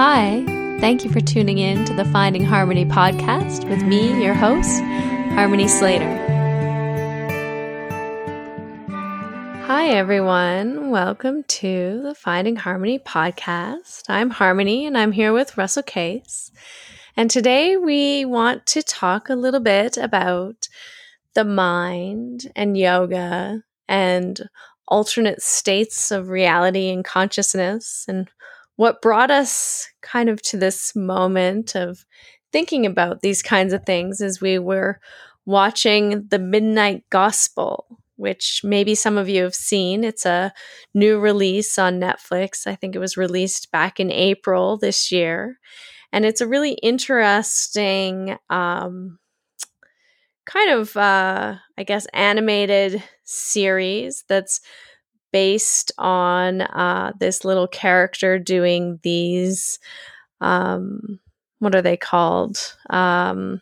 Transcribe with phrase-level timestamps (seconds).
[0.00, 0.44] Hi,
[0.78, 4.80] thank you for tuning in to the Finding Harmony podcast with me, your host,
[5.34, 6.16] Harmony Slater.
[9.66, 10.90] Hi, everyone.
[10.90, 14.04] Welcome to the Finding Harmony podcast.
[14.08, 16.52] I'm Harmony and I'm here with Russell Case.
[17.16, 20.68] And today we want to talk a little bit about
[21.34, 24.48] the mind and yoga and
[24.86, 28.28] alternate states of reality and consciousness and
[28.78, 32.06] what brought us kind of to this moment of
[32.52, 35.00] thinking about these kinds of things is we were
[35.44, 40.04] watching the Midnight Gospel, which maybe some of you have seen.
[40.04, 40.52] It's a
[40.94, 42.68] new release on Netflix.
[42.68, 45.58] I think it was released back in April this year.
[46.12, 49.18] And it's a really interesting, um,
[50.46, 54.60] kind of, uh, I guess, animated series that's
[55.32, 59.78] based on uh, this little character doing these
[60.40, 61.18] um,
[61.58, 62.76] what are they called?
[62.90, 63.60] Um,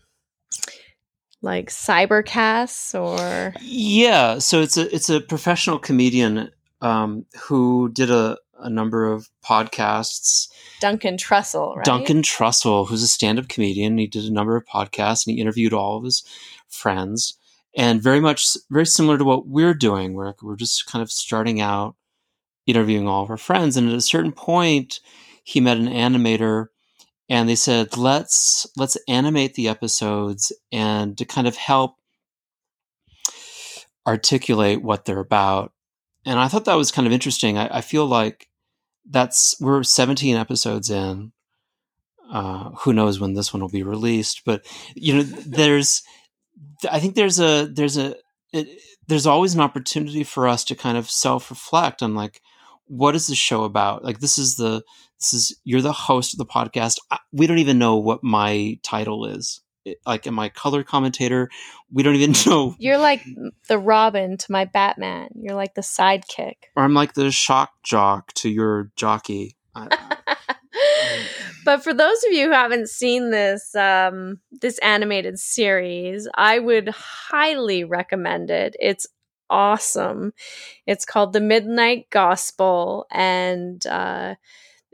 [1.42, 3.54] like cybercasts or?
[3.60, 9.28] Yeah so it's a it's a professional comedian um, who did a, a number of
[9.44, 10.48] podcasts.
[10.80, 11.84] Duncan trussell right?
[11.84, 13.98] duncan trussell who's a stand-up comedian.
[13.98, 16.24] He did a number of podcasts and he interviewed all of his
[16.69, 17.38] friends
[17.77, 21.60] and very much very similar to what we're doing where we're just kind of starting
[21.60, 21.94] out
[22.66, 25.00] interviewing all of our friends and at a certain point
[25.44, 26.66] he met an animator
[27.28, 31.97] and they said let's let's animate the episodes and to kind of help
[34.06, 35.72] articulate what they're about.
[36.24, 37.58] And i thought that was kind of interesting.
[37.58, 38.48] I, I feel like
[39.08, 41.32] that's we're 17 episodes in.
[42.28, 44.66] Uh, who knows when this one will be released but
[44.97, 46.02] you know there's
[46.90, 48.16] I think there's a there's a
[48.52, 48.68] it,
[49.08, 52.40] there's always an opportunity for us to kind of self reflect on like
[52.86, 54.04] what is the show about?
[54.04, 54.82] Like this is the
[55.18, 56.98] this is you're the host of the podcast.
[57.10, 59.60] I, we don't even know what my title is.
[59.84, 61.48] It, like am I color commentator?
[61.91, 62.75] We don't even know.
[62.78, 63.22] You're like
[63.69, 65.28] the Robin to my Batman.
[65.34, 66.56] You're like the sidekick.
[66.75, 69.56] Or I'm like the shock jock to your jockey.
[71.66, 76.88] But for those of you who haven't seen this um, this animated series, I would
[76.88, 78.77] highly recommend it.
[78.81, 79.06] It's
[79.50, 80.32] awesome.
[80.87, 84.37] It's called The Midnight Gospel, and uh,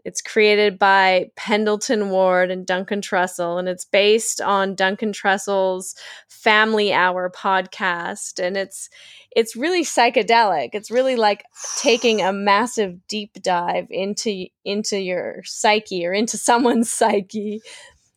[0.04, 5.94] it's created by Pendleton Ward and Duncan Trussell, and it's based on Duncan Trussell's
[6.28, 8.90] Family Hour podcast, and it's
[9.34, 10.70] it's really psychedelic.
[10.72, 11.44] It's really like
[11.78, 17.60] taking a massive deep dive into into your psyche or into someone's psyche.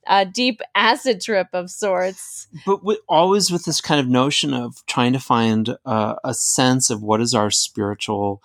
[0.07, 2.47] A deep acid trip of sorts.
[2.63, 7.01] But always with this kind of notion of trying to find uh, a sense of
[7.01, 8.39] what is our spiritual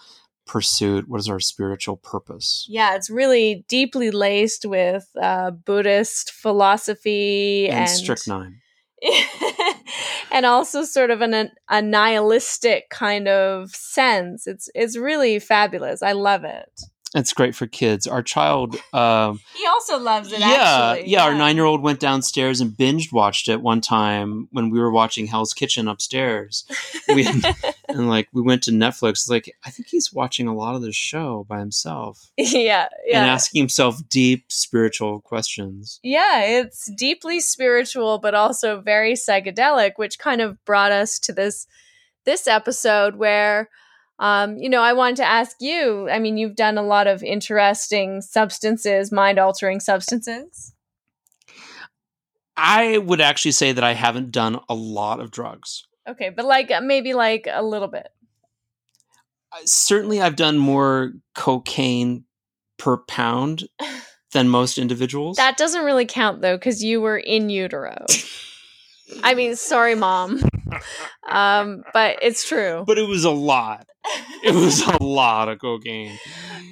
[0.50, 2.66] pursuit, what is our spiritual purpose.
[2.68, 8.60] Yeah, it's really deeply laced with uh, Buddhist philosophy and, and strychnine.
[10.32, 14.48] and also sort of an a nihilistic kind of sense.
[14.48, 16.02] It's it's really fabulous.
[16.02, 16.80] I love it.
[17.12, 18.06] It's great for kids.
[18.06, 20.38] Our child, um, he also loves it.
[20.38, 21.10] Yeah, actually.
[21.10, 21.24] yeah.
[21.24, 25.52] Our nine-year-old went downstairs and binge watched it one time when we were watching Hell's
[25.52, 26.64] Kitchen upstairs.
[27.08, 27.26] We,
[27.88, 29.28] and like we went to Netflix.
[29.28, 32.30] Like I think he's watching a lot of the show by himself.
[32.36, 33.22] Yeah, yeah.
[33.22, 35.98] And asking himself deep spiritual questions.
[36.04, 41.66] Yeah, it's deeply spiritual, but also very psychedelic, which kind of brought us to this
[42.24, 43.68] this episode where
[44.20, 46.08] um, you know, I wanted to ask you.
[46.10, 50.74] I mean, you've done a lot of interesting substances, mind altering substances.
[52.54, 55.86] I would actually say that I haven't done a lot of drugs.
[56.06, 58.08] Okay, but like uh, maybe like a little bit.
[59.64, 62.24] Certainly, I've done more cocaine
[62.76, 63.64] per pound
[64.32, 65.38] than most individuals.
[65.38, 68.04] That doesn't really count though, because you were in utero.
[69.22, 70.42] I mean, sorry, mom.
[71.28, 72.84] Um, but it's true.
[72.86, 73.86] But it was a lot.
[74.42, 76.18] It was a lot of cocaine.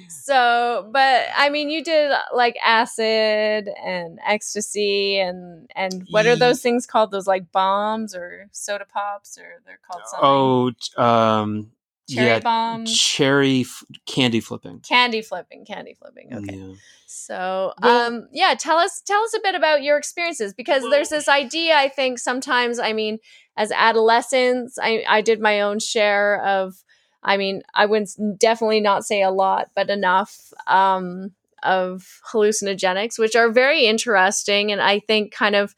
[0.07, 6.61] So, but I mean, you did like acid and ecstasy and and what are those
[6.61, 7.11] things called?
[7.11, 10.75] Those like bombs or soda pops or they're called something.
[10.97, 11.71] Oh, um,
[12.09, 14.79] cherry yeah, bombs, cherry f- candy flipping.
[14.81, 16.33] candy flipping, candy flipping.
[16.33, 16.55] Okay.
[16.55, 16.73] Yeah.
[17.07, 21.09] So, Well- um, yeah, tell us tell us a bit about your experiences because there's
[21.09, 21.75] this idea.
[21.75, 23.17] I think sometimes, I mean,
[23.57, 26.83] as adolescents, I I did my own share of.
[27.21, 28.07] I mean, I would
[28.37, 31.31] definitely not say a lot, but enough um,
[31.63, 35.75] of hallucinogenics, which are very interesting, and I think kind of.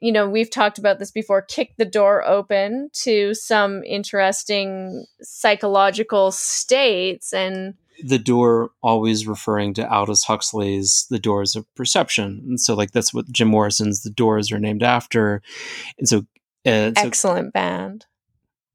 [0.00, 6.30] You know, we've talked about this before, kick the door open to some interesting psychological
[6.30, 7.74] states and
[8.04, 12.42] the door always referring to Aldous Huxley's The Doors of Perception.
[12.46, 15.42] And so, like, that's what Jim Morrison's The Doors are named after.
[15.98, 16.18] And so,
[16.64, 18.06] uh, so Excellent band.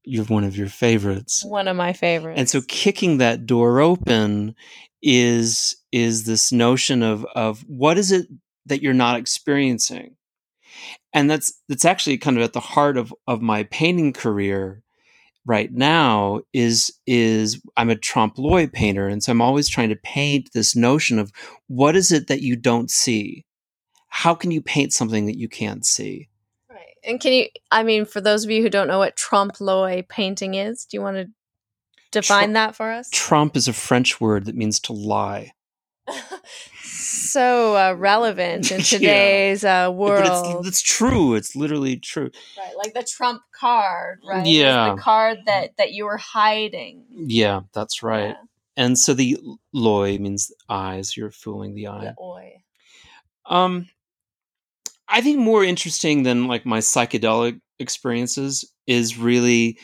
[0.02, 1.42] you have one of your favorites.
[1.44, 2.38] One of my favorites.
[2.38, 4.54] And so, kicking that door open
[5.02, 8.26] is is this notion of of what is it
[8.66, 10.16] that you're not experiencing,
[11.12, 14.82] and that's that's actually kind of at the heart of of my painting career
[15.46, 19.96] right now is is I'm a trompe l'oeil painter, and so I'm always trying to
[19.96, 21.32] paint this notion of
[21.68, 23.44] what is it that you don't see.
[24.08, 26.28] How can you paint something that you can't see?
[26.70, 26.96] Right.
[27.02, 30.04] And can you, I mean, for those of you who don't know what trompe l'oeil
[30.08, 31.28] painting is, do you want to
[32.12, 33.10] define Trom- that for us?
[33.10, 35.52] Trompe is a French word that means to lie.
[37.24, 38.84] so uh, relevant in Yeah.
[38.84, 40.66] today's uh, But world.
[40.66, 41.34] it's, it's true.
[41.34, 42.30] It's literally true.
[42.58, 42.76] right.
[42.76, 44.40] Like the trump card, right?
[44.46, 44.94] It's Yeah.
[44.94, 47.04] The card that, that you were hiding.
[47.10, 48.28] Yeah, that's right.
[48.28, 48.34] Yeah,
[48.76, 49.38] And so the
[49.72, 51.16] loy means eyes.
[51.16, 52.04] You're fooling the eye.
[52.16, 52.52] the oi.
[53.46, 53.88] Um,
[55.08, 59.78] I think more interesting than like my psychedelic experiences is really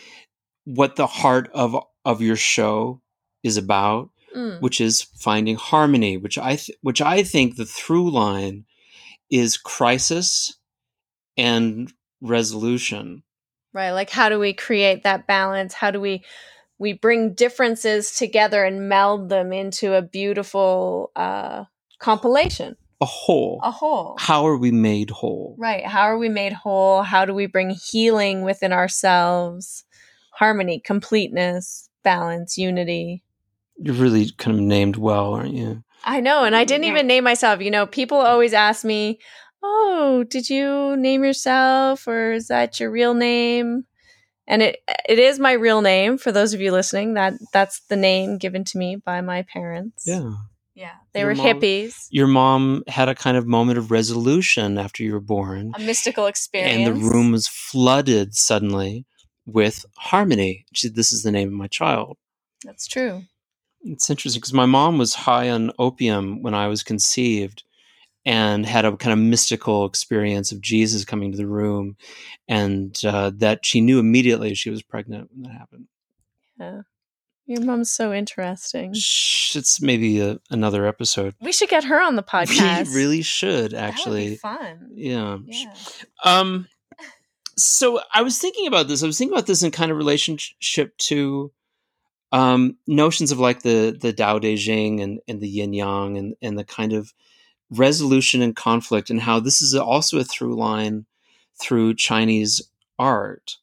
[0.64, 3.00] what the heart of of your show
[3.42, 4.60] is about, Mm.
[4.60, 6.16] which is finding harmony.
[6.16, 8.64] Which I th- which I think the through line
[9.30, 10.56] is crisis
[11.36, 13.22] and resolution.
[13.72, 13.90] Right.
[13.92, 15.74] Like how do we create that balance?
[15.74, 16.24] How do we
[16.78, 21.64] we bring differences together and meld them into a beautiful uh
[21.98, 23.60] compilation, A whole.
[23.62, 24.16] a whole.
[24.18, 25.54] How are we made whole?
[25.58, 25.84] Right.
[25.84, 27.02] How are we made whole?
[27.02, 29.84] How do we bring healing within ourselves?
[30.32, 33.22] Harmony, completeness, balance, unity.
[33.82, 35.82] You're really kind of named well, aren't you?
[36.04, 36.90] I know, and I didn't Yeah.
[36.92, 37.60] even name myself.
[37.60, 39.18] You know, people always ask me,
[39.62, 43.84] "Oh, did you name yourself or is that your real name?"
[44.46, 44.78] And it
[45.08, 47.14] it is my real name for those of you listening.
[47.14, 50.04] That that's the name given to me by my parents.
[50.06, 50.30] Yeah.
[50.74, 50.94] Yeah.
[51.12, 51.94] They Your were mom- hippies.
[52.10, 55.72] Your mom had a kind of moment of resolution after you were born.
[55.74, 56.76] A mystical experience.
[56.76, 59.04] and the room was flooded suddenly
[59.46, 60.64] with harmony.
[60.74, 62.16] She said, "This is the name of my child."
[62.64, 63.24] That's true.
[63.82, 67.62] It's interesting because my mom was high on opium when I was conceived,
[68.26, 71.96] and had a kind of mystical experience of Jesus coming to the room,
[72.48, 75.86] and uh, that she knew immediately she was pregnant when that happened.
[76.58, 76.80] Yeah.
[77.46, 78.92] Your mom's so interesting.
[78.94, 81.34] Shh, It's maybe a, another episode.
[81.40, 82.86] We should get her on the podcast.
[82.88, 84.36] We really should That would be actually.
[84.36, 84.90] fun.
[84.94, 85.38] Yeah.
[85.46, 85.74] Yeah.
[86.22, 86.68] Um,
[87.56, 89.02] so I was thinking about this.
[89.02, 91.50] I was thinking about this in kind of relationship to
[92.32, 96.36] um, notions of like the the Tao Te Ching and, and the Yin Yang and
[96.42, 97.12] and the kind of
[97.70, 101.06] resolution and conflict and how this is also a through line
[101.60, 102.62] through Chinese
[102.98, 103.56] art.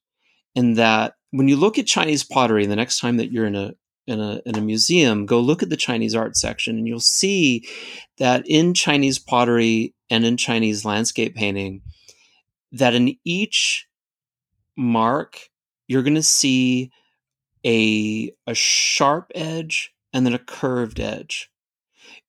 [0.56, 3.74] In that when you look at Chinese pottery, the next time that you're in a
[4.08, 7.68] in a in a museum, go look at the Chinese art section, and you'll see
[8.18, 11.81] that in Chinese pottery and in Chinese landscape painting,
[12.72, 13.88] that in each
[14.75, 15.50] mark
[15.88, 16.92] you're going to see
[17.65, 21.50] a a sharp edge and then a curved edge.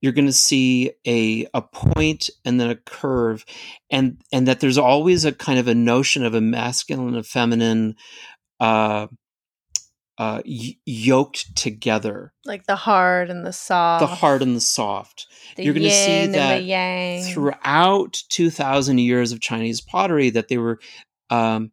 [0.01, 3.45] You're going to see a a point and then a curve,
[3.91, 7.23] and and that there's always a kind of a notion of a masculine and a
[7.23, 7.97] feminine.
[8.61, 9.07] Uh,
[10.19, 14.01] uh, y- yoked together, Like the hard and the soft.
[14.01, 15.29] the hard and the soft.
[15.55, 16.63] the you're gonna see that
[17.33, 20.81] throughout 2000 years of chinese pottery that they were
[21.31, 21.71] um,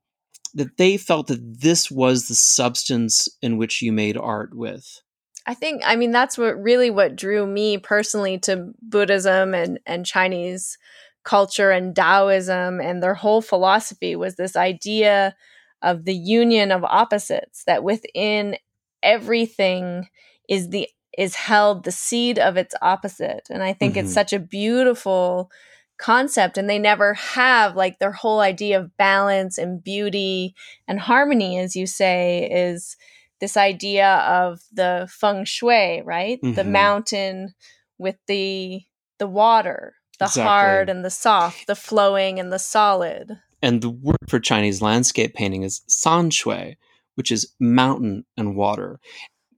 [0.56, 5.02] that they felt that this was the substance in which you made art with
[5.48, 10.06] I think I mean that's what really what drew me personally to Buddhism and and
[10.06, 10.78] Chinese
[11.24, 15.36] culture and Taoism and their whole philosophy was this idea
[15.82, 18.58] of the union of opposites that within
[19.04, 20.08] everything
[20.50, 24.14] is the is held the seed of its opposite and I think it's Mhm.
[24.14, 25.50] such a beautiful
[25.98, 30.54] concept and they never have like their whole idea of balance and beauty
[30.88, 32.98] and harmony as you say is
[33.40, 36.40] this idea of the feng shui, right?
[36.42, 36.72] The Mhm.
[36.72, 37.54] mountain
[37.98, 38.84] with the
[39.18, 40.44] the water, the Exactly.
[40.44, 43.40] hard and the soft, the flowing and the solid.
[43.62, 46.78] and the word for chinese landscape painting is san shui
[47.16, 49.00] which is mountain and water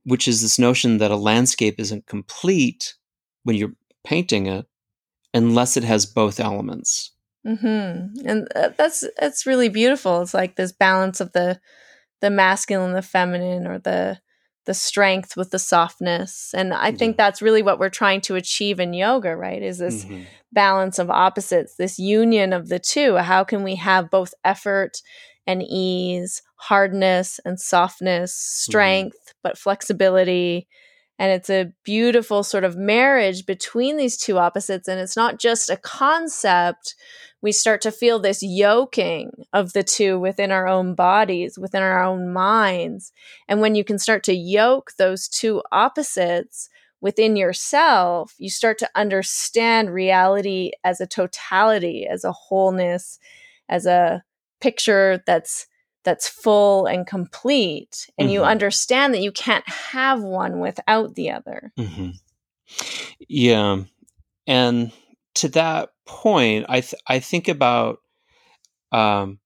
[0.05, 2.93] which is this notion that a landscape isn't complete
[3.43, 3.73] when you're
[4.05, 4.65] painting it
[5.37, 7.11] unless it has both elements
[7.45, 10.21] hmm And uh, that's that's really beautiful.
[10.21, 11.59] It's like this balance of the
[12.21, 14.19] the masculine, the feminine, or the
[14.65, 16.53] the strength with the softness.
[16.53, 17.23] And I think Yeah.
[17.25, 19.61] that's really what we're trying to achieve in yoga, right?
[19.63, 20.25] Is this Mhm.
[20.51, 23.15] balance of opposites, this union of the two.
[23.17, 25.01] How can we have both effort
[25.45, 30.67] and ease, hardness and softness, strength, but flexibility,
[31.19, 34.87] And it's a beautiful sort of marriage between these two opposites.
[34.87, 36.95] And it's not just a concept.
[37.41, 42.03] We start to feel this yoking of the two within our own bodies, within our
[42.03, 43.11] own minds.
[43.47, 46.69] And when you can start to yoke those two opposites,
[47.01, 53.19] within yourself, you start to understand reality as a totality, as a wholeness,
[53.69, 54.23] as a
[54.61, 55.67] picture that's
[56.07, 58.35] that's full and complete and mm-hmm.
[58.35, 62.11] you understand that you can't have one without the other mm-hmm.
[63.27, 63.83] yeah
[64.47, 64.93] and
[65.35, 67.99] to that point i th- i think about
[68.93, 69.39] um,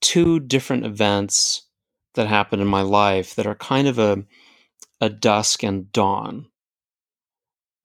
[0.00, 1.66] two different events
[2.14, 4.24] that happened in my life that are kind of a
[5.00, 6.46] a dusk and dawn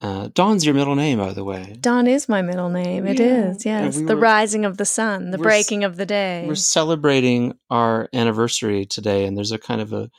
[0.02, 1.78] uh, Dawn's your middle name, by the way.
[1.80, 3.08] Dawn is my middle name.
[3.08, 3.50] It yeah.
[3.50, 3.98] is, yes.
[3.98, 6.46] We the were, rising of the sun, the breaking of the day.
[6.48, 10.12] We're celebrating our anniversary today, and there's a kind of a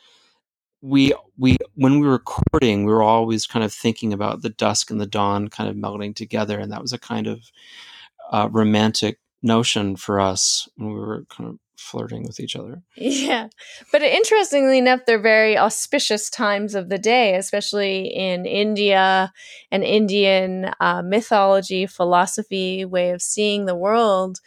[0.80, 4.90] we we when we were recording, we were always kind of thinking about the dusk
[4.90, 7.50] and the dawn kind of melding together, and that was a kind of
[8.33, 12.82] uh, romantic notion for us when we were kind of flirting with each other.
[12.96, 13.48] Yeah.
[13.92, 19.32] But interestingly enough, they're very auspicious times of the day, especially in India
[19.70, 24.40] and Indian uh, mythology, philosophy, way of seeing the world.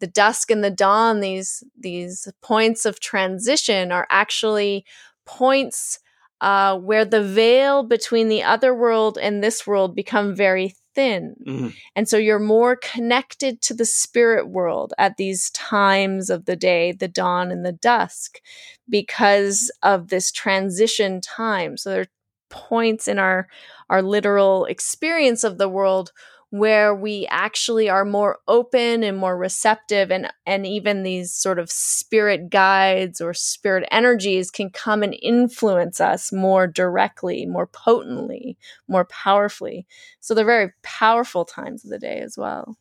[0.00, 4.86] The dusk and the dawn, these these points of transition are actually
[5.26, 5.98] points
[6.40, 11.34] uh, where the veil between the other world and this world become very thin.
[11.46, 11.68] Mm-hmm.
[11.96, 16.92] And so you're more connected to the spirit world at these times of the day,
[16.92, 18.40] the dawn and the dusk,
[18.88, 21.76] because of this transition time.
[21.76, 22.06] So there are
[22.50, 23.48] points in our
[23.88, 26.12] our literal experience of the world
[26.50, 31.70] where we actually are more open and more receptive and and even these sort of
[31.70, 39.04] spirit guides or spirit energies can come and influence us more directly more potently more
[39.04, 39.86] powerfully.
[40.18, 42.76] So they're very powerful times of the day as well.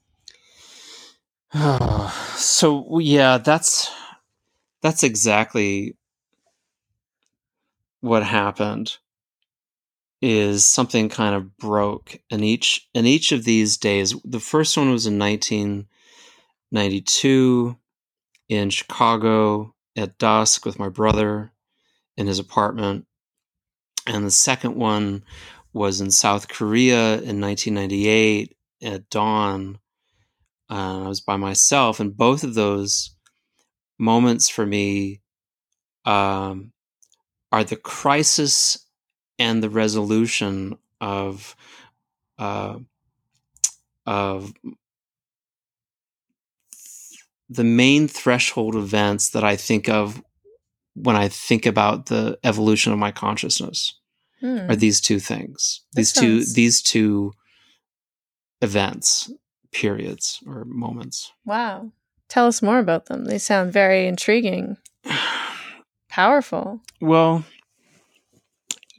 [1.54, 3.92] Ah, so yeah that's
[4.82, 5.96] that's exactly
[8.02, 8.98] what happened
[10.22, 14.14] is something kind of broke in each in each of these days.
[14.26, 17.78] The first one was in 1992
[18.50, 21.54] in Chicago at dusk with my brother
[22.18, 23.06] in his apartment,
[24.06, 25.24] and the second one
[25.72, 29.80] was in South Korea in 1998 at dawn.
[30.70, 33.16] Uh, I was by myself, and both of those
[33.98, 35.22] moments for me
[36.06, 36.72] um,
[37.52, 38.86] are the crisis
[39.40, 41.56] and the resolution of
[42.38, 42.78] uh,
[44.06, 44.54] of
[47.50, 50.22] the main threshold events that I think of
[50.94, 53.96] when I think about the evolution of my consciousness
[54.40, 54.70] hmm.
[54.70, 55.82] are these two things.
[55.94, 56.48] That these sounds...
[56.48, 57.34] two these two
[58.62, 59.32] events,
[59.72, 61.32] periods or moments.
[61.46, 61.92] Wow.
[62.28, 63.26] Tell us more about them.
[63.26, 64.78] They sound very intriguing.
[66.10, 66.82] Powerful.
[67.02, 67.44] Well,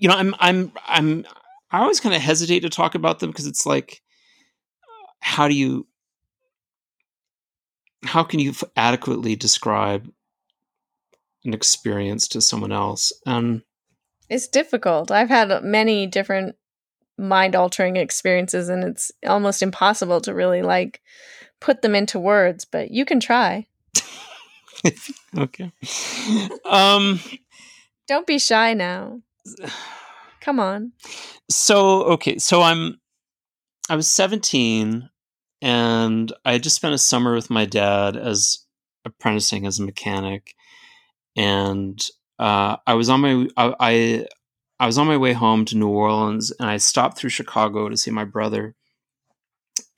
[0.00, 1.26] you know, I'm I'm I'm
[1.70, 4.02] I always kind of hesitate to talk about them because it's like,
[5.20, 5.86] how do you,
[8.02, 10.10] how can you adequately describe
[11.44, 13.12] an experience to someone else?
[13.26, 13.62] Um,
[14.28, 15.10] it's difficult.
[15.10, 16.56] I've had many different
[17.18, 21.02] mind altering experiences, and it's almost impossible to really like
[21.60, 22.64] put them into words.
[22.64, 23.66] But you can try.
[25.36, 25.70] okay.
[26.64, 27.20] Um,
[28.08, 29.20] Don't be shy now.
[30.40, 30.92] Come on.
[31.50, 32.98] So, okay, so I'm
[33.88, 35.10] I was 17
[35.62, 38.64] and I just spent a summer with my dad as
[39.04, 40.54] apprenticing as a mechanic
[41.36, 42.00] and
[42.38, 44.26] uh, I was on my I, I
[44.78, 47.96] I was on my way home to New Orleans and I stopped through Chicago to
[47.96, 48.74] see my brother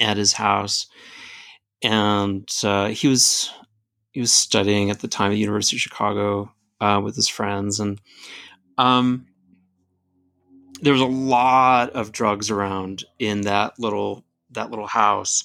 [0.00, 0.86] at his house
[1.82, 3.50] and uh, he was
[4.12, 7.78] he was studying at the time at the University of Chicago uh, with his friends
[7.78, 8.00] and
[8.78, 9.26] um
[10.82, 15.44] there was a lot of drugs around in that little that little house.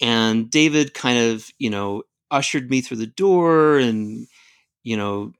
[0.00, 4.26] And david kind of you know ushered me through the door and
[4.82, 5.32] you know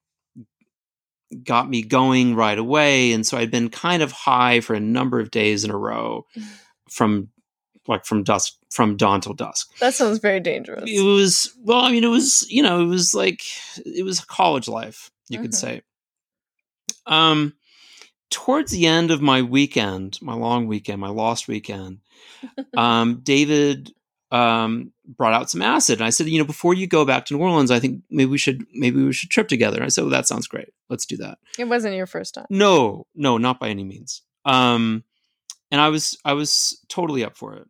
[1.42, 3.12] got me going right away.
[3.12, 6.26] And so i'd been kind of high for a number of days in a row
[6.88, 7.28] from
[7.88, 9.76] like from dusk from dawn till dusk.
[9.78, 10.84] That sounds very dangerous.
[10.86, 13.42] It was well i mean it was you know it was like
[13.84, 15.44] it was college life you mm-hmm.
[15.44, 15.82] could say.
[17.06, 17.54] Um
[18.30, 22.00] towards the end of my weekend, my long weekend, my lost weekend,
[22.76, 23.92] um, David
[24.30, 25.98] um, brought out some acid.
[25.98, 28.30] And I said, you know, before you go back to New Orleans, I think maybe
[28.30, 29.76] we should maybe we should trip together.
[29.76, 30.68] And I said, well, that sounds great.
[30.88, 31.38] Let's do that.
[31.58, 32.46] It wasn't your first time.
[32.50, 34.22] No, no, not by any means.
[34.44, 35.04] Um,
[35.70, 37.68] and I was I was totally up for it.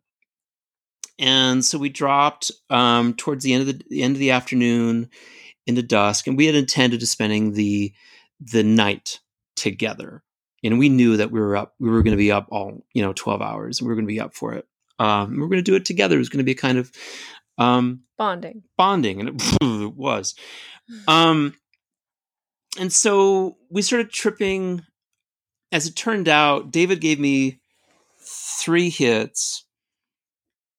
[1.19, 5.09] And so we dropped um, towards the end of the, the end of the afternoon
[5.65, 7.93] into dusk, and we had intended to spending the
[8.39, 9.19] the night
[9.55, 10.23] together.
[10.67, 13.01] And we knew that we were up, we were going to be up all you
[13.01, 14.67] know twelve hours, and we were going to be up for it.
[14.99, 16.15] Um, we were going to do it together.
[16.15, 16.91] It was going to be a kind of
[17.57, 18.63] um, Bonding.
[18.77, 20.35] bonding, and it, it was.
[21.07, 21.55] Um,
[22.79, 24.83] and so we started tripping.
[25.69, 27.59] As it turned out, David gave me
[28.19, 29.65] three hits,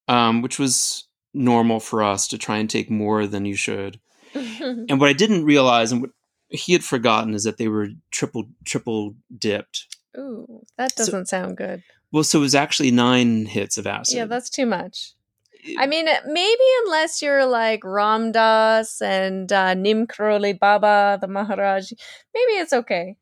[0.07, 3.99] um, which was normal for us to try and take more than you should.
[4.61, 6.11] And what I didn't realize, and what
[6.49, 9.97] he had forgotten, is that they were triple triple dipped.
[10.17, 11.83] Ooh, that doesn't sound good.
[12.11, 14.17] Well, so it was actually nine hits of acid.
[14.17, 15.13] Yeah, that's too much.
[15.77, 21.91] I mean, maybe unless you're like Ram Dass and uh, Neem Karoli Baba, the Maharaj,
[22.33, 23.17] maybe it's okay.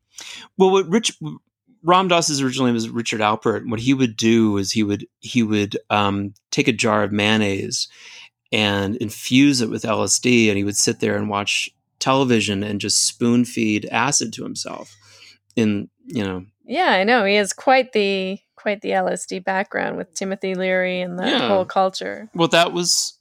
[0.56, 1.18] Well, what Rich
[1.82, 3.68] Ram Dass's original name was Richard Alpert.
[3.68, 7.88] What he would do is he would he would um, take a jar of mayonnaise
[8.52, 13.06] and infuse it with LSD, and he would sit there and watch television and just
[13.06, 14.94] spoon feed acid to himself.
[15.56, 17.24] In you know, Yeah, I know.
[17.24, 21.48] He has quite the quite the LSD background with Timothy Leary and the Yeah.
[21.48, 22.28] whole culture.
[22.34, 23.18] well, that was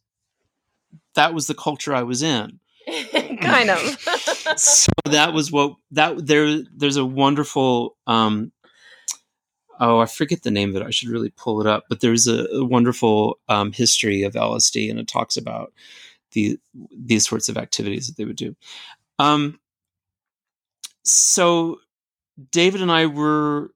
[1.15, 2.59] that was the culture I was in.
[3.41, 3.79] kind of.
[4.57, 8.51] so that was what that there there's a wonderful um
[9.79, 12.27] oh i forget the name of it i should really pull it up but there's
[12.27, 15.71] a, a wonderful um, history of lsd and it talks about
[16.31, 16.57] the
[16.91, 18.55] these sorts of activities that they would do
[19.19, 19.59] um
[21.03, 21.77] so
[22.51, 23.71] david and i were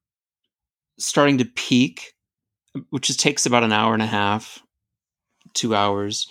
[0.98, 2.14] starting to peak
[2.90, 4.62] which is, takes about an hour and a half
[5.54, 6.28] two hours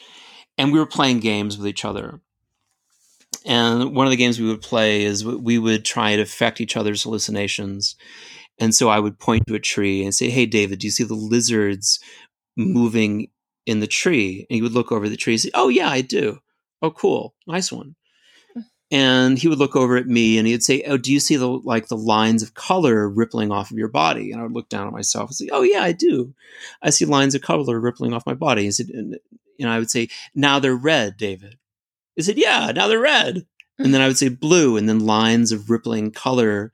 [0.56, 2.20] and we were playing games with each other
[3.44, 6.76] and one of the games we would play is we would try and affect each
[6.76, 7.96] other's hallucinations.
[8.58, 11.04] And so I would point to a tree and say, Hey, David, do you see
[11.04, 12.00] the lizards
[12.56, 13.28] moving
[13.70, 14.46] in the tree?
[14.50, 16.40] And he would look over the tree and say, Oh, yeah, I do.
[16.82, 17.34] Oh, cool.
[17.46, 17.94] Nice one.
[18.92, 21.46] And he would look over at me and he'd say, Oh, do you see the
[21.48, 24.32] like the lines of color rippling off of your body?
[24.32, 26.34] And I would look down at myself and say, Oh, yeah, I do.
[26.82, 28.64] I see lines of color rippling off my body.
[28.64, 29.16] He said, and,
[29.60, 31.56] and I would say, Now they're red, David.
[32.16, 33.46] He said, Yeah, now they're red.
[33.78, 36.70] And then I would say blue, and then lines of rippling color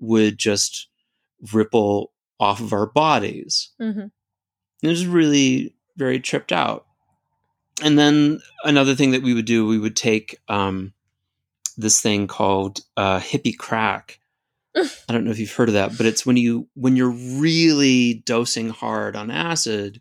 [0.00, 0.88] would just
[1.52, 3.70] ripple off of our bodies.
[3.80, 4.10] Mhm.
[4.82, 6.86] It was really very tripped out.
[7.82, 10.92] And then another thing that we would do, we would take um,
[11.76, 14.18] this thing called uh, hippie crack.
[14.76, 18.22] I don't know if you've heard of that, but it's when you when you're really
[18.26, 20.00] dosing hard on acid,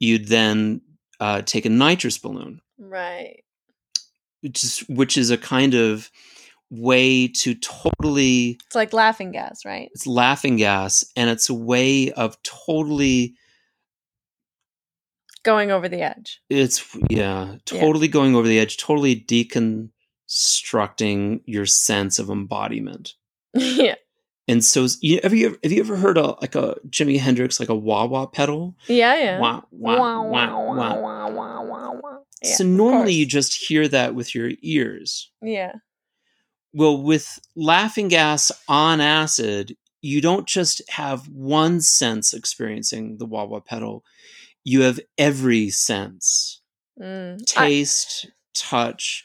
[0.00, 0.80] you'd then
[1.20, 3.42] uh, take a nitrous balloon Right.
[4.40, 6.10] which is which is a kind of
[6.70, 9.90] way to totally It's like laughing gas, right?
[9.94, 13.34] it's laughing gas and it's a way of totally
[15.44, 16.40] Going over the edge.
[16.48, 19.16] it's yeah totally going over the edge totally
[20.28, 23.14] deconstructing your sense of embodiment
[23.54, 23.96] yeah.
[24.48, 27.58] and so you have you ever, have you ever heard a like a Jimi Hendrix
[27.60, 29.40] like a wah wah pedal Yeah, yeah.
[29.40, 32.18] wah wah Wah, wah wah, wah wah, wah, wah, wah.
[32.42, 35.72] Yeah, so normally you just hear that with your ears Yeah.
[36.74, 43.44] Well, with laughing gas on acid, you don't just have one sense experiencing the wah
[43.44, 44.04] wah pedal.
[44.64, 46.60] You have every sense
[47.00, 47.40] Mm.
[47.56, 49.24] I- taste, touch,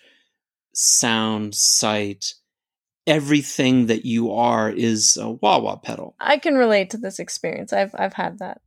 [0.74, 2.34] sound, sight.
[3.06, 6.16] Everything that you are is a wah wah pedal.
[6.20, 7.72] I can relate to this experience.
[7.74, 8.62] I've I've had that.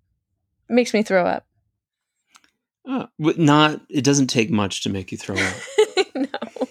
[0.69, 1.47] It makes me throw up.
[2.89, 5.55] Uh, but not, it doesn't take much to make you throw up.
[6.15, 6.27] no.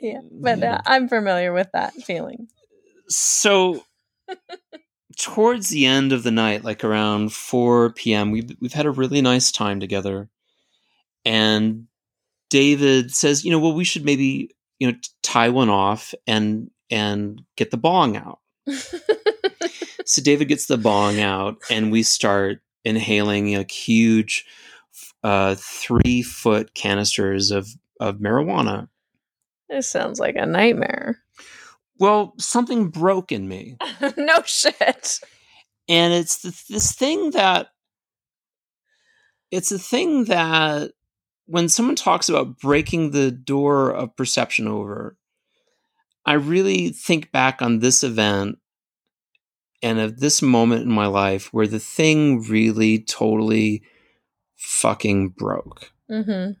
[0.00, 2.48] yeah, but uh, I'm familiar with that feeling.
[3.08, 3.84] so
[5.18, 9.20] towards the end of the night like around 4 p.m we've, we've had a really
[9.20, 10.28] nice time together.
[11.24, 11.86] And
[12.50, 17.42] david says you know well we should maybe you know tie one off and and
[17.56, 18.40] get the bong out.
[20.06, 24.46] So david gets the bong out and we start inhaling like huge
[25.24, 28.88] uh three foot canisters of of marijuana.
[29.68, 31.18] This sounds like a nightmare.
[31.98, 33.76] Well something broke in me
[34.16, 35.20] no shit.
[35.88, 37.68] and it's th- this thing that
[39.50, 40.92] it's a thing that
[41.46, 45.16] when someone talks about breaking the door of perception over
[46.24, 48.58] i really think back on this event
[49.82, 53.82] and of this moment in my life where the thing really totally
[54.56, 55.92] fucking broke.
[56.10, 56.52] Mm-hmm.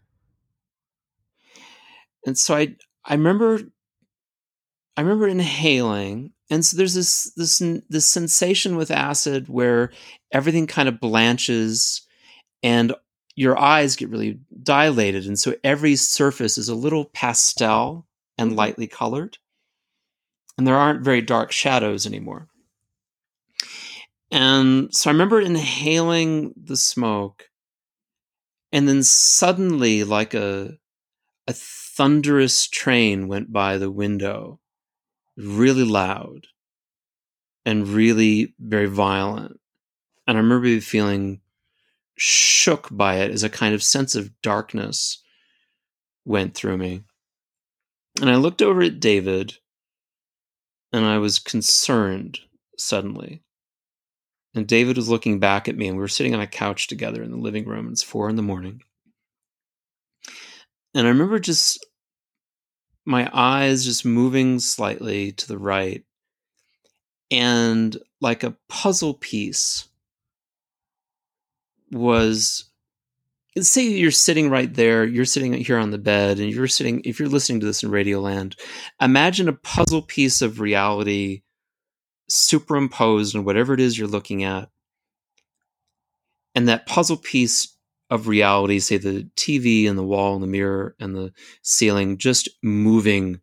[2.26, 3.60] And so I I remember
[4.96, 9.90] I remember inhaling and so there's this this this sensation with acid where
[10.32, 12.02] everything kind of blanches
[12.62, 12.94] and
[13.36, 18.06] your eyes get really dilated and so every surface is a little pastel
[18.38, 18.56] and Mhm.
[18.56, 19.38] lightly colored
[20.58, 22.48] and there aren't very dark shadows anymore
[24.30, 27.48] and so i remember inhaling the smoke
[28.72, 30.78] and then suddenly like a
[31.48, 34.60] a thunderous train went by the window
[35.36, 36.46] really loud
[37.64, 39.60] and really very violent
[40.26, 41.40] and i remember feeling
[42.16, 45.22] shook by it as a kind of sense of darkness
[46.24, 47.02] went through me.
[48.20, 49.58] And I looked over at David
[50.92, 52.40] and I was concerned
[52.78, 53.42] suddenly.
[54.54, 57.22] And David was looking back at me, and we were sitting on a couch together
[57.22, 57.90] in the living room.
[57.90, 58.80] It's four in the morning.
[60.94, 61.84] And I remember just
[63.06, 66.04] my eyes just moving slightly to the right,
[67.30, 69.88] and like a puzzle piece
[71.92, 72.64] was
[73.58, 77.18] say you're sitting right there you're sitting here on the bed and you're sitting if
[77.18, 78.54] you're listening to this in radioland
[79.00, 81.42] imagine a puzzle piece of reality
[82.28, 84.70] superimposed on whatever it is you're looking at.
[86.54, 87.75] And that puzzle piece
[88.10, 92.48] of reality say the tv and the wall and the mirror and the ceiling just
[92.62, 93.40] moving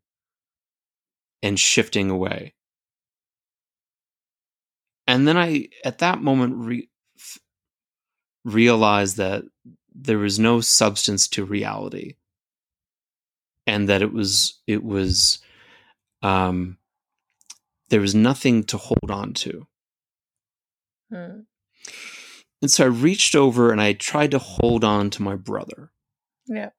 [1.41, 2.53] and shifting away
[5.07, 7.39] and then i at that moment re- f-
[8.45, 9.43] realized that
[9.93, 12.15] there was no substance to reality
[13.67, 15.39] and that it was it was
[16.21, 16.77] um
[17.89, 19.67] there was nothing to hold on to
[21.11, 21.41] Hmm.
[22.63, 25.91] And so i reached over and i tried to hold on to my brother.
[26.47, 26.69] Yeah.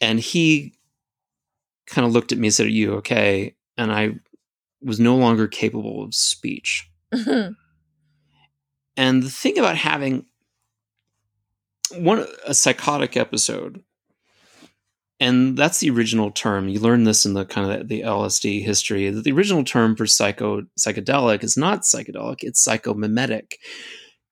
[0.00, 0.74] and he
[1.86, 3.54] kind of looked at me and said are you okay?
[3.76, 4.16] And i
[4.82, 6.90] was no longer capable of speech.
[8.96, 10.26] And the thing about having
[11.96, 13.82] one a psychotic episode
[15.20, 19.10] and that's the original term you learn this in the kind of the lsd history
[19.10, 23.54] that the original term for psycho psychedelic is not psychedelic it's psychomimetic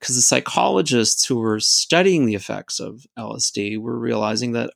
[0.02, 4.72] because the psychologists who were studying the effects of lsd were realizing that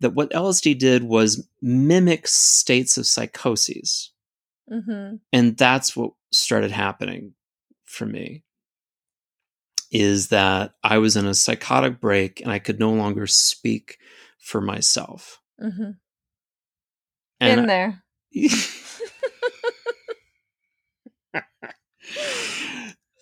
[0.00, 4.12] that what lsd did was mimic states of psychoses
[4.70, 5.16] mm-hmm.
[5.32, 7.32] and that's what started happening
[7.84, 8.44] for me
[9.94, 13.98] is that I was in a psychotic break and I could no longer speak
[14.40, 15.40] for myself.
[15.62, 15.92] Mm-hmm.
[17.40, 18.02] In there.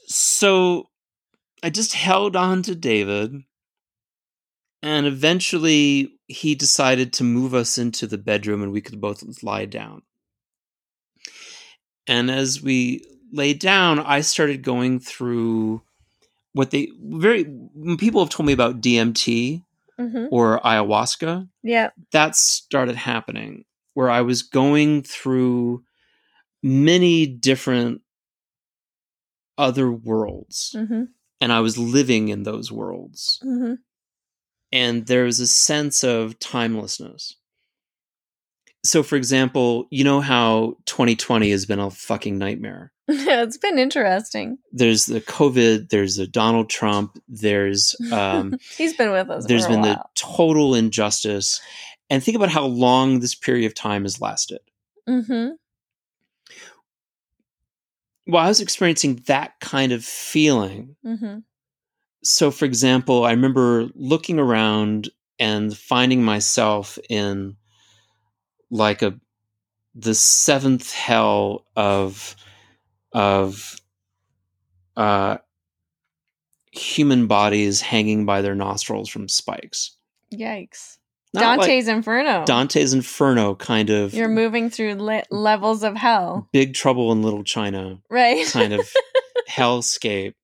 [0.06, 0.88] so
[1.62, 3.42] I just held on to David
[4.82, 9.64] and eventually he decided to move us into the bedroom and we could both lie
[9.66, 10.02] down.
[12.08, 15.82] And as we lay down, I started going through
[16.52, 17.44] what they very
[17.98, 19.64] people have told me about DMT
[20.00, 20.28] Mm-hmm.
[20.32, 21.90] or ayahuasca, Yeah.
[22.12, 25.84] that started happening where I was going through
[26.62, 28.00] many different
[29.58, 31.02] other worlds Mm-hmm.
[31.42, 33.40] And I was living in those worlds.
[33.44, 33.74] Mm-hmm.
[34.70, 37.34] And there was a sense of timelessness.
[38.84, 42.92] So, for example, you know how 2020 has been a fucking nightmare.
[43.08, 44.58] Yeah, it's been interesting.
[44.70, 49.44] There's the COVID, there's the Donald Trump, there's um, He's been with us.
[49.46, 51.60] there's been the total injustice.
[52.08, 54.60] And think about how long this period of time has lasted.
[55.08, 55.54] Mm-hmm.
[58.32, 60.96] Well, I was experiencing that kind of feeling.
[61.04, 61.40] Mm-hmm.
[62.24, 67.56] So, for example, I remember looking around and finding myself in
[68.70, 69.20] like a
[69.94, 72.34] the seventh hell of
[73.12, 73.78] of
[74.96, 75.36] uh
[76.72, 79.94] human bodies hanging by their nostrils from spikes.
[80.32, 80.96] Yikes.
[81.34, 82.44] Not like Dante's Inferno.
[82.44, 86.48] Dante's Inferno kind of You're moving through le- levels of hell.
[86.52, 88.46] big trouble in little China Right.
[88.46, 88.86] kind of
[89.50, 90.34] hellscape.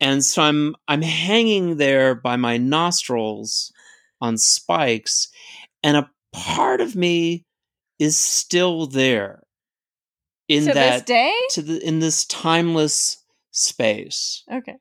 [0.00, 3.72] And so I'm I'm hanging there by my nostrils
[4.20, 5.28] on spikes
[5.82, 7.44] and a part of me
[7.98, 9.42] is still there
[10.48, 11.32] in to that this day?
[11.50, 14.42] to the in this timeless space.
[14.52, 14.76] Okay.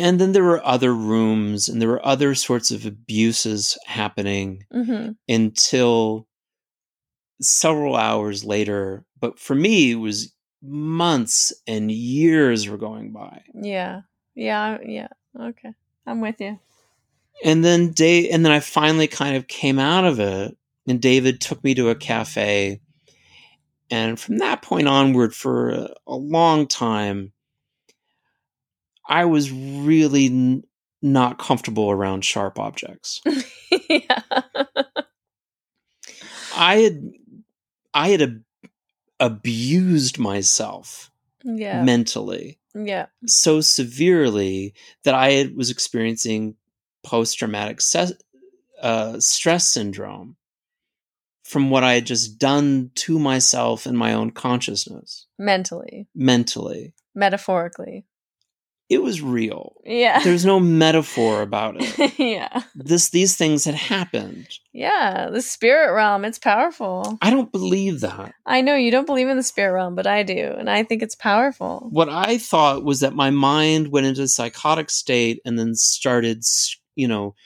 [0.00, 5.12] And then there were other rooms and there were other sorts of abuses happening Mm-hmm.
[5.28, 6.26] until
[7.40, 9.04] several hours later.
[9.20, 13.42] But for me, it was months and years were going by.
[13.54, 14.02] Yeah.
[14.34, 14.78] Yeah.
[14.84, 15.08] Yeah.
[15.38, 15.72] Okay.
[16.06, 16.58] I'm with you.
[17.44, 21.40] And then day and then I finally kind of came out of it, and David
[21.40, 22.80] took me to a cafe.
[23.90, 27.32] And from that point onward, for a, a long time,
[29.10, 30.62] I was really n-
[31.02, 33.20] not comfortable around sharp objects.
[33.90, 34.20] yeah.
[36.56, 37.10] I had,
[37.94, 38.42] I had ab-
[39.18, 41.10] abused myself
[41.44, 41.82] Yeah.
[41.82, 43.06] mentally Yeah.
[43.26, 46.54] so severely that I had, was experiencing
[47.02, 48.16] post traumatic se-
[48.80, 50.36] uh, stress syndrome
[51.44, 56.92] from what I had just done to myself in my own consciousness, Mentally, mentally.
[57.14, 58.06] metaphorically.
[58.90, 59.76] It was real.
[59.86, 60.20] Yeah.
[60.24, 62.18] There's no metaphor about it.
[62.18, 62.62] yeah.
[62.74, 64.48] This these things had happened.
[64.72, 65.30] Yeah.
[65.30, 67.16] The spirit realm, it's powerful.
[67.22, 68.34] I don't believe that.
[68.44, 70.54] I know you don't believe in the spirit realm, but I do.
[70.58, 71.88] And I think it's powerful.
[71.92, 76.42] What I thought was that my mind went into a psychotic state and then started,
[76.96, 77.36] you know,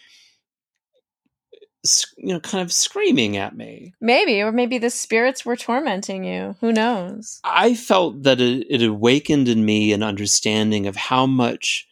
[2.17, 3.95] you know, kind of screaming at me.
[4.01, 6.57] Maybe, or maybe the spirits were tormenting you.
[6.61, 7.41] Who knows?
[7.45, 11.87] I felt that it, it awakened in me an understanding of how much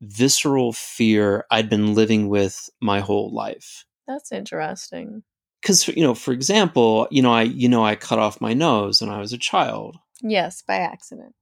[0.00, 3.84] visceral fear I'd been living with my whole life.
[4.06, 5.22] That's interesting.
[5.60, 9.00] Because you know, for example, you know, I you know I cut off my nose
[9.00, 9.96] when I was a child.
[10.22, 11.34] Yes, by accident.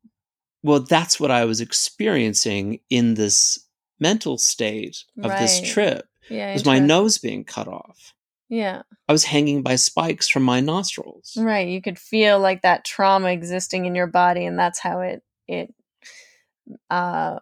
[0.62, 3.58] Well, that's what I was experiencing in this
[4.00, 6.06] mental state of this trip.
[6.28, 6.52] Yeah.
[6.52, 8.14] Was my nose being cut off?
[8.48, 8.82] Yeah.
[9.08, 11.36] I was hanging by spikes from my nostrils.
[11.36, 11.68] Right.
[11.68, 15.74] You could feel like that trauma existing in your body, and that's how it it
[16.90, 17.38] uh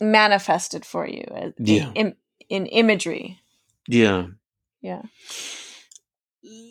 [0.00, 1.90] manifested for you in, Yeah.
[1.94, 2.14] in,
[2.48, 3.40] in imagery.
[3.88, 4.26] Yeah.
[4.82, 5.02] Yeah.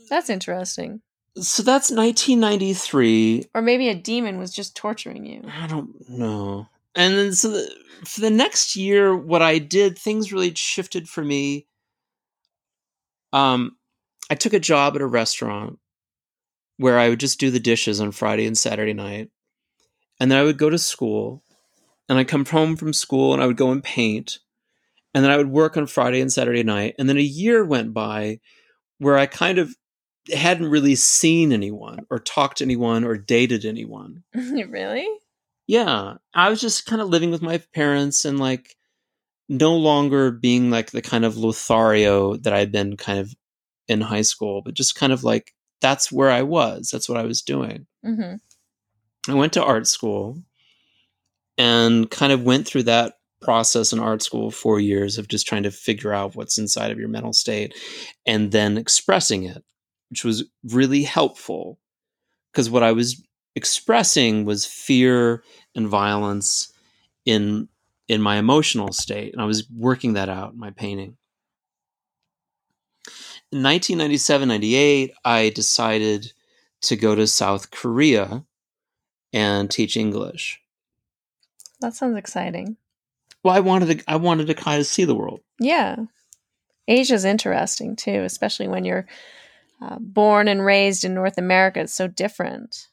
[0.10, 1.02] That's interesting.
[1.40, 3.46] So that's 1993.
[3.56, 5.42] Or maybe a demon was just torturing you.
[5.48, 6.68] I don't know.
[6.96, 7.76] And then so the,
[8.06, 11.68] for the next year, what I did, things really shifted for me.
[13.32, 13.78] Um,
[14.30, 15.80] I took a job at a restaurant
[16.78, 19.30] where I would just do the dishes on Friday and Saturday night,
[20.20, 21.44] and then I would go to school,
[22.10, 24.40] and I'd come home from school, and I would go and paint,
[25.14, 27.94] and then I would work on Friday and Saturday night, and then a year went
[27.94, 28.40] by
[28.98, 29.76] where I kind of
[30.32, 35.08] hadn't really seen anyone or talked to anyone or dated anyone really?
[35.68, 38.76] Yeah i was just kind of living with my parents and like
[39.50, 43.34] no longer being like the kind of lothario that i'd been kind of
[43.88, 47.24] in high school but just kind of like that's where i was that's what i
[47.24, 47.86] was doing.
[48.04, 48.36] Hmm
[49.30, 50.38] i went to art school
[51.58, 55.64] and kind of went through that process in art school four years of just trying
[55.64, 57.74] to figure out what's inside of your mental state
[58.26, 59.64] and then expressing it
[60.10, 61.80] which was really helpful
[62.52, 63.22] because what i was
[63.56, 65.44] expressing was fear
[65.76, 66.74] and violence
[67.26, 67.68] in
[68.08, 71.16] in my emotional state and i was working that out in my painting
[73.52, 76.34] in 1997-98 i decided
[76.82, 78.44] to go to south korea
[79.32, 80.62] and teach english
[81.82, 82.78] That sounds exciting.
[83.44, 85.96] well i wanted to i wanted to kind of see the world Yeah.
[86.86, 89.08] Asia's interesting too, especially when you're
[89.82, 91.80] uh, born and raised in North America.
[91.80, 92.90] It's so different.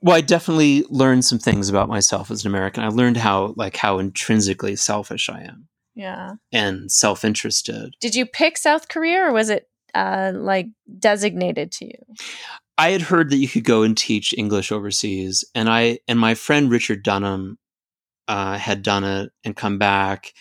[0.00, 2.84] Well i definitely learned some things about myself as an american.
[2.84, 5.68] I learned how like how intrinsically selfish i am.
[5.94, 6.34] Yeah.
[6.52, 7.94] and self-interested.
[8.00, 10.68] Did you pick South Korea or was it uh, like
[11.00, 12.14] designated to you?
[12.78, 16.34] I had heard that you could go and teach English overseas, and I and my
[16.34, 17.58] friend Richard Dunham
[18.28, 20.32] uh, had done it and come back,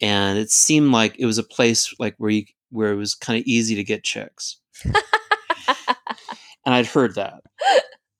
[0.00, 3.38] and it seemed like it was a place like where you where it was kind
[3.38, 4.94] of easy to get chicks, and
[6.64, 7.42] I'd heard that,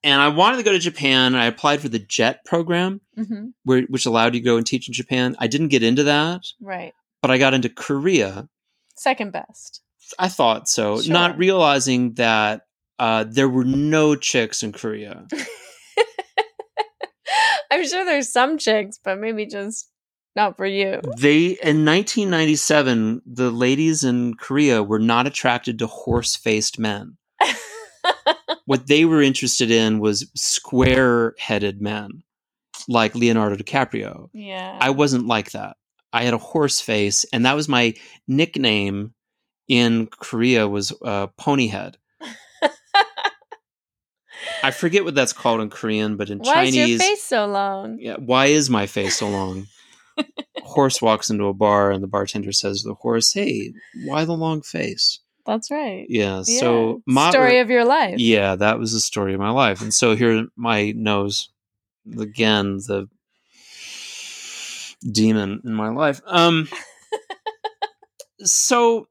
[0.05, 1.35] and I wanted to go to Japan.
[1.35, 4.89] I applied for the JET program, hmm where which allowed you to go and teach
[4.89, 5.37] in Japan.
[5.39, 6.93] I didn't get into that, Right.
[7.23, 8.49] but I got into Korea.
[8.97, 9.83] Second best.
[10.19, 11.13] I thought so, Sure.
[11.13, 12.63] not realizing that
[12.99, 15.27] uh, there were no chicks in Korea.
[17.71, 19.91] I'm sure there's some chicks, but maybe just
[20.37, 21.01] not for you.
[21.19, 27.17] They in 1997, the ladies in Korea were not attracted to horse-faced men.
[28.67, 32.25] What they were interested in was square-headed men,
[32.89, 34.29] like Leonardo DiCaprio.
[34.33, 34.77] yeah.
[34.81, 35.77] I wasn't like that.
[36.13, 37.95] I had a horse face, and that was my
[38.27, 39.15] nickname
[39.69, 41.95] in Korea was uh, Ponyhead.
[44.63, 46.77] I forget what that's called in Korean, but in Chinese.
[46.77, 47.99] Why is your face so long?
[48.01, 49.67] yeah, why is my face so long?
[50.63, 53.73] horse walks into a bar and the bartender says to the horse, "Hey,
[54.05, 56.07] why the long face?" That's right.
[56.09, 56.43] Yeah.
[56.47, 56.61] Yeah.
[56.61, 58.19] So my story of your life.
[58.19, 61.51] yeah, that was the story of my life, and so here my nose
[62.19, 63.09] again the
[65.13, 66.21] demon in my life.
[66.27, 66.69] Um,
[68.41, 69.09] so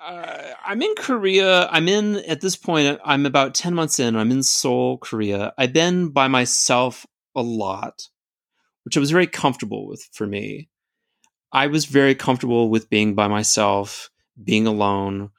[0.00, 1.66] uh, I'm in Korea.
[1.68, 3.00] I'm in at this point.
[3.04, 4.16] I'm about ten months in.
[4.16, 5.52] I'm in Seoul, Korea.
[5.56, 8.08] I've been by myself a lot,
[8.84, 10.68] which I was very comfortable with for me.
[11.52, 14.10] I was very comfortable with being by myself,
[14.42, 15.30] being alone.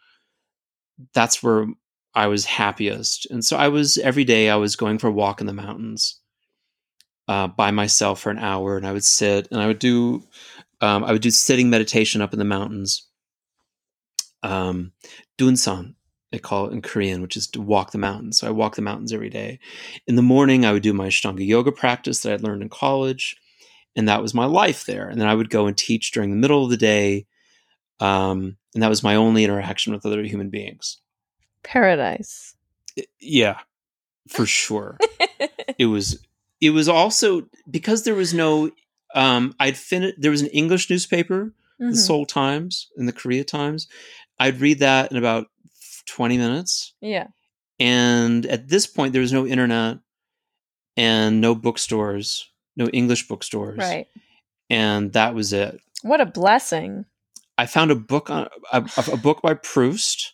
[1.14, 1.68] That's where
[2.14, 3.30] I was happiest.
[3.30, 6.20] And so I was every day I was going for a walk in the mountains
[7.28, 10.24] uh, by myself for an hour, and I would sit and I would do
[10.82, 13.08] um, I would do sitting meditation up in the mountains.
[14.44, 14.92] Um,
[15.38, 15.96] Dunsan,
[16.32, 18.40] they call it in Korean, which is to walk the mountains.
[18.40, 19.60] So I walk the mountains every day.
[20.08, 23.36] In the morning, I would do my Ashtanga yoga practice that I'd learned in college,
[23.96, 25.08] and that was my life there.
[25.08, 27.26] And then I would go and teach during the middle of the day,
[28.00, 31.00] um, and that was my only interaction with other human beings.
[31.64, 32.56] Paradise.
[33.20, 33.60] Yeah,
[34.30, 34.98] for sure.
[35.78, 36.20] it was.
[36.62, 38.72] It was also because there was no.
[39.14, 40.16] Um, I'd finished.
[40.20, 41.92] There was an English newspaper, Mhm.
[41.92, 43.88] the Seoul Times and the Korea Times.
[44.40, 45.48] I'd read that in about
[46.06, 46.94] twenty minutes.
[47.02, 47.28] Yeah.
[47.80, 49.98] And at this point, there was no internet
[50.96, 53.78] and no bookstores, no English bookstores.
[53.78, 54.08] Right.
[54.70, 55.80] And that was it.
[56.02, 57.06] What a blessing.
[57.58, 60.34] I found a book on a, a book by Proust,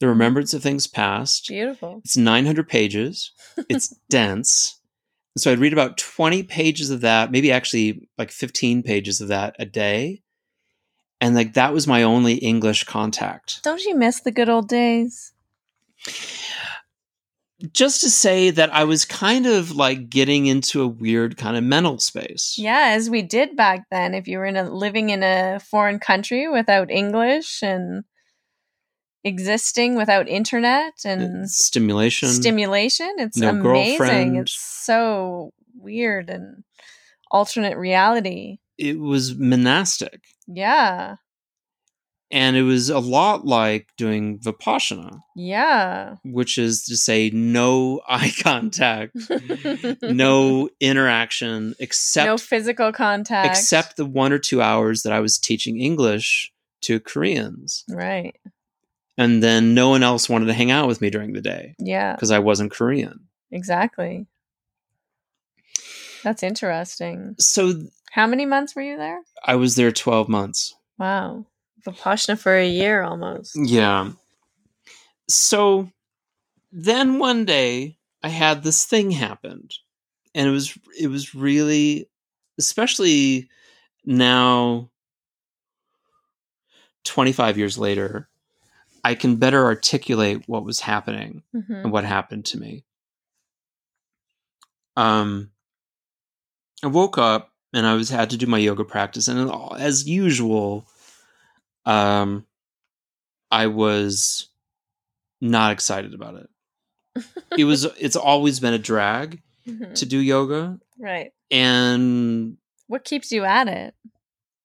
[0.00, 1.48] The Remembrance of Things Past.
[1.48, 2.00] Beautiful.
[2.04, 3.32] It's 900 pages.
[3.68, 4.80] It's dense.
[5.36, 9.56] So I'd read about 20 pages of that, maybe actually like 15 pages of that
[9.58, 10.22] a day.
[11.20, 13.62] And like that was my only English contact.
[13.62, 15.32] Don't you miss the good old days?
[17.72, 21.62] Just to say that I was kind of like getting into a weird kind of
[21.62, 22.56] mental space.
[22.58, 24.14] Yeah, as we did back then.
[24.14, 28.02] If you were in a living in a foreign country without English and
[29.24, 32.28] existing without internet uh, and Stimulation.
[32.30, 33.62] stimulation, it's no amazing.
[33.98, 34.36] girlfriend.
[34.38, 36.64] It's so weird and
[37.30, 38.58] alternate reality.
[38.78, 40.20] it was monastic.
[40.48, 41.16] Yeah.
[42.32, 46.14] And it was a lot like doing Vipassana, Yeah.
[46.24, 49.14] which is to say no eye contact,
[50.02, 53.50] no interaction except no physical contact.
[53.50, 56.50] except the one or two hours that I was teaching English
[56.82, 57.84] to Koreans.
[57.90, 58.34] right.
[59.18, 62.14] And then no one else wanted to hang out with me during the day Yeah.
[62.14, 63.28] because I wasn't Korean.
[63.50, 64.26] Exactly.
[66.24, 67.34] That's interesting.
[67.38, 67.74] So
[68.12, 69.20] How many months were you there?
[69.44, 70.74] I was there 12 months.
[70.98, 71.44] Wow.
[71.86, 73.56] Vipassana for a year almost.
[73.56, 74.12] Yeah.
[75.28, 75.90] So
[76.70, 79.74] then one day I had this thing happened.
[80.34, 82.08] And it was it was really
[82.58, 83.48] especially
[84.04, 84.90] now
[87.04, 88.28] 25 years later
[89.04, 92.84] I can better articulate what was happening hmm and what happened to me.
[94.96, 95.50] Um
[96.82, 100.86] I woke up and I was had to do my yoga practice and as usual
[101.84, 102.46] um
[103.50, 104.48] I was
[105.40, 106.48] not excited about it.
[107.58, 109.94] It was it's always been a drag Mhm.
[109.94, 111.30] to do yoga Right.
[111.50, 112.56] and
[112.88, 113.94] What keeps you at it?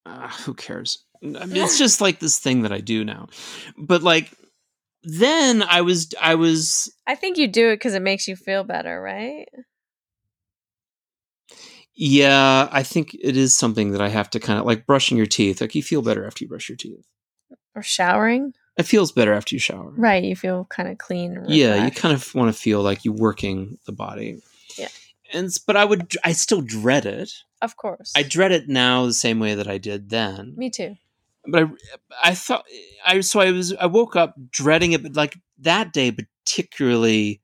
[0.05, 1.03] uh, who cares?
[1.21, 3.27] I mean, it's just like this thing that I do now.
[3.77, 4.31] But like
[5.03, 8.63] then I was I was I think you do it because it makes you feel
[8.63, 9.47] better, right?
[11.99, 15.25] Yeah, I think it is something that I have to kind of like brushing your
[15.25, 15.59] teeth.
[15.59, 17.07] Like you feel better after you brush your teeth.
[17.73, 18.53] Or showering.
[18.77, 19.91] It feels better after you shower.
[19.97, 20.23] Right.
[20.23, 21.43] You feel kind of clean.
[21.47, 24.43] Yeah, you kind of want to feel like you're working the body.
[24.77, 24.89] Yeah.
[25.33, 27.33] And but I would I still dread it.
[27.63, 28.13] Of course.
[28.15, 30.53] I dread it now the same way that I did then.
[30.55, 30.97] Me too.
[31.47, 31.69] But I
[32.23, 32.65] I thought
[33.07, 37.41] I so I was I woke up dreading it, but like that day particularly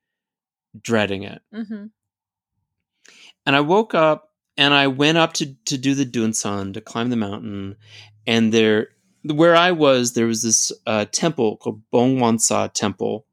[0.80, 1.42] dreading it.
[1.52, 1.86] hmm
[3.48, 7.10] And I woke up and I went up to to do the Dunsan to climb
[7.10, 7.76] the mountain,
[8.28, 8.90] and there
[9.24, 13.26] where I was there was this uh, temple called Bongwansa Temple,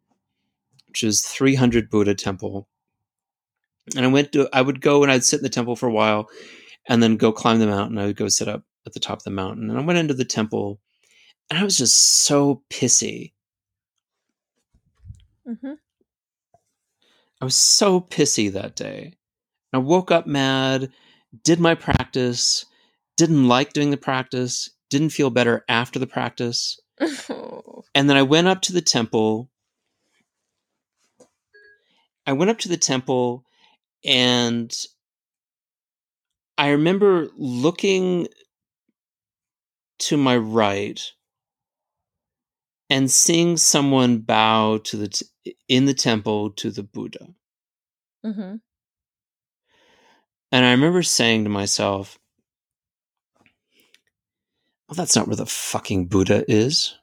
[0.88, 2.68] which is 300 Buddha temple.
[3.96, 5.92] And I went to I would go and I'd sit in the temple for a
[5.92, 6.28] while,
[6.88, 7.98] and then go climb the mountain.
[7.98, 10.14] I would go sit up at the top of the mountain, and I went into
[10.14, 10.80] the temple,
[11.50, 13.32] and I was just so pissy.
[15.46, 15.74] hmm
[17.40, 19.14] I was so pissy that day.
[19.72, 20.92] I woke up mad,
[21.44, 22.64] did my practice,
[23.16, 26.78] didn't like doing the practice, didn't feel better after the practice.
[27.92, 29.50] And then I went up to the temple.
[32.26, 33.44] I went up to the temple
[34.04, 34.72] and
[36.56, 38.28] I remember looking
[40.00, 41.00] to my right
[42.88, 47.34] and seeing someone bow to the t- in the temple to the Buddha.
[48.24, 48.56] hmm
[50.52, 52.18] And I remember saying to myself,
[54.88, 56.96] oh, that's not where the fucking Buddha is.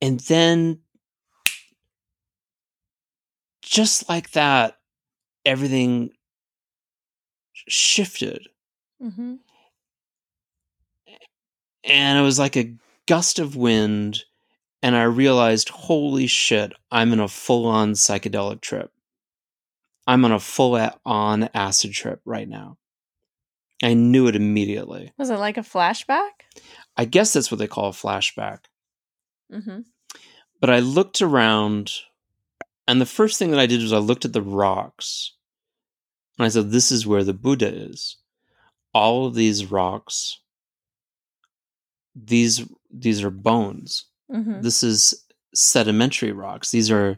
[0.00, 0.80] And then,
[3.62, 4.78] just like that,
[5.44, 6.10] everything
[7.68, 8.48] shifted.
[9.02, 9.34] Mm-hmm.
[11.84, 12.74] And it was like a
[13.06, 14.24] gust of wind.
[14.82, 18.90] And I realized, holy shit, I'm in a full on psychedelic trip.
[20.10, 22.78] I'm on a full on acid trip right now.
[23.80, 25.12] I knew it immediately.
[25.16, 26.30] Was it like a flashback?
[26.96, 28.64] I guess that's what they call a flashback.
[29.52, 29.82] Mm-hmm.
[30.60, 31.92] But I looked around,
[32.88, 35.34] and the first thing that I did was I looked at the rocks.
[36.38, 38.16] And I said, This is where the Buddha is.
[38.92, 40.40] All of these rocks,
[42.16, 44.06] these these are bones.
[44.28, 44.62] Mm-hmm.
[44.62, 46.72] This is sedimentary rocks.
[46.72, 47.16] These are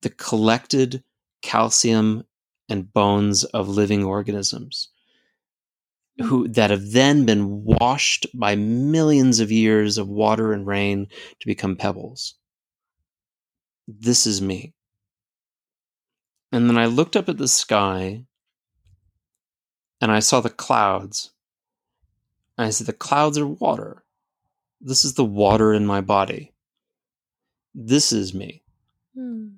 [0.00, 1.04] the collected
[1.42, 2.24] calcium
[2.68, 4.88] and bones of living organisms
[6.18, 11.06] who that have then been washed by millions of years of water and rain
[11.40, 12.34] to become pebbles.
[13.88, 14.74] This is me.
[16.52, 18.26] And then I looked up at the sky
[20.00, 21.32] and I saw the clouds.
[22.58, 24.04] And I said, The clouds are water.
[24.80, 26.52] This is the water in my body.
[27.74, 28.62] This is me.
[29.14, 29.54] Hmm.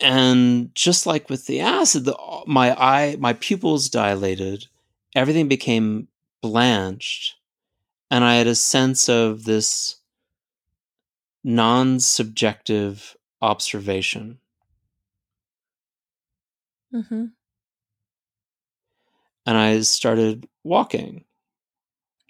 [0.00, 2.16] And just like with the acid the,
[2.46, 4.66] my eye my pupils dilated
[5.14, 6.08] everything became
[6.42, 7.36] blanched
[8.10, 9.96] and i had a sense of this
[11.44, 14.38] non-subjective observation
[16.94, 17.24] Mm-hmm.
[19.44, 21.24] and i started walking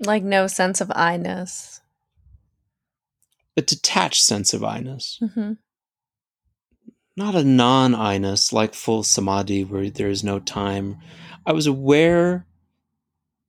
[0.00, 1.80] Like no sense of I-ness.
[3.56, 5.52] a detached sense of i-ness Mm-hmm.
[7.16, 10.96] Not a non-i-ness like full samadhi where there is no time
[11.46, 12.46] i was aware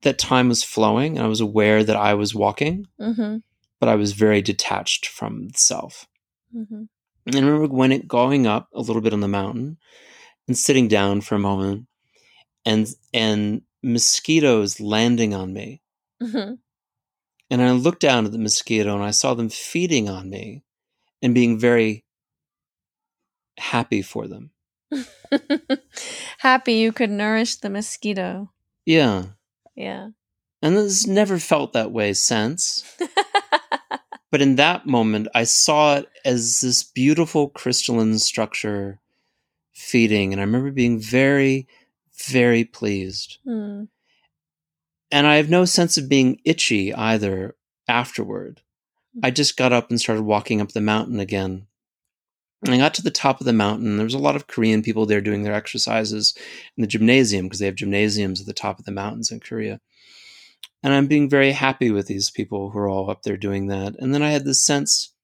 [0.02, 3.38] that time was flowing and i was aware that i was walking Mm-hmm.
[3.80, 6.06] but i was very detached from the self
[6.56, 6.84] Mm-hmm.
[7.26, 9.76] and i remember when it going up a little bit on the mountain
[10.46, 11.86] and sitting down for a moment
[12.64, 15.82] and and mosquitoes landing on me
[16.22, 16.54] Mm-hmm.
[17.50, 20.64] and i looked down at the mosquito and i saw them feeding on me
[21.22, 22.04] and being very
[23.58, 24.50] happy for them.
[26.38, 28.50] Happy you could nourish the mosquito.
[28.86, 29.24] yeah.
[29.76, 30.08] Yeah.
[30.62, 32.84] and it's never felt that way since.
[34.30, 39.00] But in that moment i saw it as this beautiful crystalline structure
[39.72, 41.66] feeding and i remember being very
[42.26, 43.38] very pleased.
[43.44, 43.84] Hmm.
[45.10, 47.56] and i have no sense of being itchy either
[47.88, 48.60] afterward.
[49.22, 51.67] I just got up and started walking up the mountain again
[52.64, 54.82] and i got to the top of the mountain there was a lot of korean
[54.82, 56.34] people there doing their exercises
[56.76, 59.80] in the gymnasium because they have gymnasiums at the top of the mountains in korea.
[60.82, 63.94] And i'm being very happy with these people who are all up there doing that.
[63.98, 65.14] And then i had this sense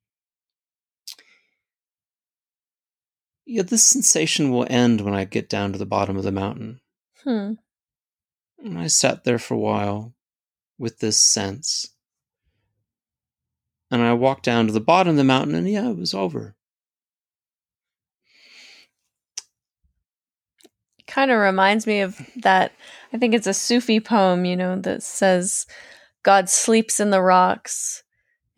[3.47, 6.81] yeah this sensation will end when i get down to the bottom of the mountain.
[7.23, 7.55] Hmm.
[8.59, 10.15] and i sat there for a while
[10.79, 11.89] with this sense.
[13.91, 16.57] And i walked down to the bottom of the mountain and yeah it was over
[21.15, 22.73] Kind of reminds me of that.
[23.13, 25.65] I think it's a Sufi poem, you know, that says
[26.25, 28.03] God sleeps in the rocks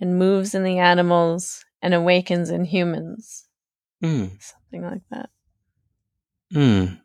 [0.01, 3.47] and moves in the animals and awakens in humans.
[4.03, 4.31] mm.
[4.41, 5.29] Something like that.
[6.55, 6.99] Mm.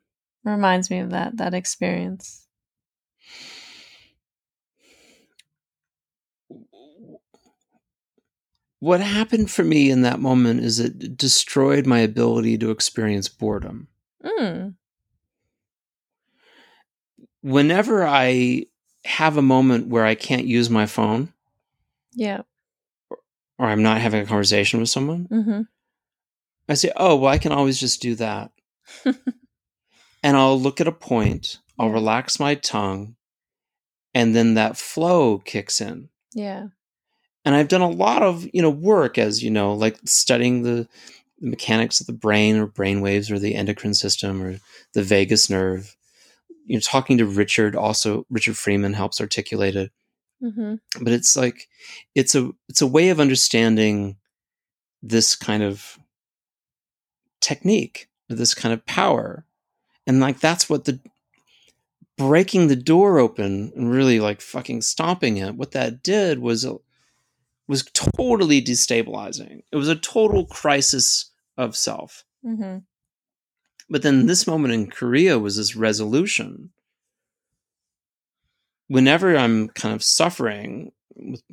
[0.45, 2.47] Reminds me of that that experience.
[8.79, 13.89] what happened for me in that moment is it destroyed my ability to experience boredom
[14.23, 14.75] Mm.
[17.41, 18.63] Whenever i
[19.05, 21.33] have a moment where i can't use my phone
[22.13, 22.41] Yeah.
[23.57, 25.61] or i'm not having a conversation with someone Mm-hmm.
[26.69, 28.51] i say oh well i can always just do that
[29.05, 33.15] and i'll look at a point i'll relax my tongue
[34.13, 36.67] and then that flow kicks in Yeah.
[37.45, 40.87] and I've done a lot of you know work as you know like studying the,
[41.39, 44.59] the mechanics of the brain or brain waves or the endocrine system or
[44.93, 45.95] the vagus nerve.
[46.71, 49.91] You know, talking to Richard also Richard Freeman helps articulate it,
[50.41, 50.75] Mm-hmm.
[51.03, 51.67] but it's like
[52.15, 54.15] it's a it's a way of understanding
[55.03, 55.99] this kind of
[57.41, 59.45] technique, this kind of power,
[60.07, 60.99] and like that's what the
[62.17, 65.55] breaking the door open and really like fucking stomping it.
[65.55, 66.65] What that did was
[67.67, 69.61] was totally destabilizing.
[69.71, 72.23] It was a total crisis of self.
[72.45, 72.79] Mm-hmm.
[73.91, 76.69] But then this moment in Korea was this resolution.
[78.87, 81.43] Whenever I'm kind of suffering with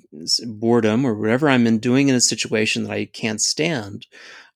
[0.46, 4.06] boredom or whatever I'm in doing in a situation that I can't stand,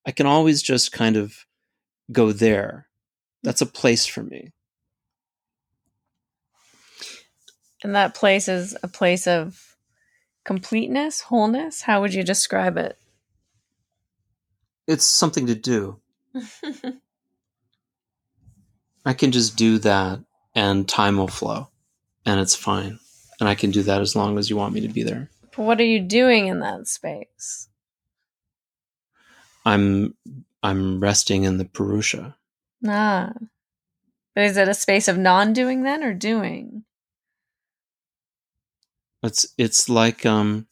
[0.06, 1.44] I can always just kind of
[2.12, 2.86] go there.
[3.42, 4.52] That's a place for me.
[7.82, 9.76] And that place is a place of
[10.44, 11.82] completeness, wholeness.
[11.82, 12.96] How would you describe it?
[14.86, 16.00] It's something to do.
[19.04, 20.20] I can just do that
[20.54, 21.68] and time will flow
[22.24, 22.98] and it's fine.
[23.40, 25.28] And I can do that as long as you want me to be there.
[25.56, 27.68] But what are you doing in that space?
[29.64, 30.14] I'm
[30.62, 32.36] I'm resting in the Purusha.
[32.86, 33.32] Ah.
[34.34, 36.84] But is it a space of non doing then or doing?
[39.22, 40.66] It's it's like um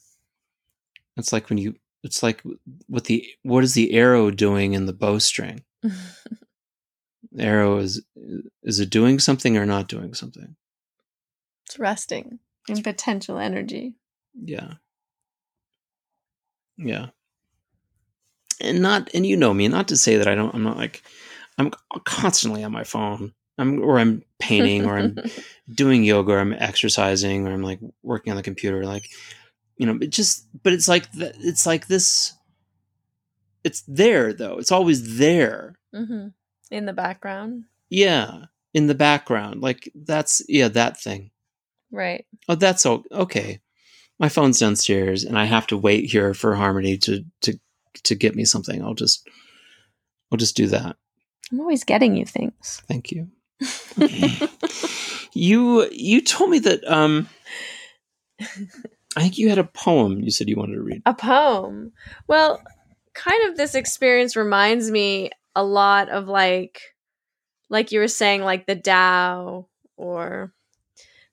[1.17, 2.43] it's like when you it's like
[2.87, 5.63] what the what is the arrow doing in the bowstring?
[7.39, 8.03] arrow is
[8.63, 10.57] is it doing something or not doing something?
[11.67, 13.95] It's resting in potential energy.
[14.35, 14.75] Yeah.
[16.77, 17.09] Yeah.
[18.61, 21.03] And not and you know me, not to say that I don't I'm not like
[21.59, 21.71] I'm
[22.05, 23.33] constantly on my phone.
[23.59, 25.19] I'm or I'm painting or I'm
[25.71, 29.11] doing yoga or I'm exercising or I'm like working on the computer like
[29.77, 32.35] you know, it just but it's like th- it's like this
[33.65, 34.59] it's there though.
[34.59, 35.79] It's always there.
[35.95, 36.29] Mm-hmm.
[36.71, 37.65] In the background.
[37.89, 38.45] Yeah,
[38.75, 39.61] in the background.
[39.61, 41.31] Like that's yeah, that thing.
[41.91, 42.27] Right.
[42.49, 43.61] Oh, that's all okay.
[44.19, 47.59] My phone's downstairs and I have to wait here for Harmony to to
[48.05, 48.83] to get me something.
[48.83, 49.29] I'll just
[50.31, 50.97] I'll just do that.
[51.51, 52.83] I'm always getting you things.
[52.87, 53.29] Thank you.
[55.33, 57.29] you you told me that um
[59.17, 61.03] I think you had a poem you said you wanted to read.
[61.07, 61.93] A poem.
[62.29, 62.63] Well,
[63.15, 66.81] kind of this experience reminds me a lot of like
[67.69, 70.53] like you were saying like the Tao or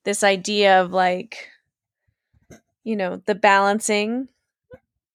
[0.04, 1.50] this idea of like
[2.88, 4.30] you know, the balancing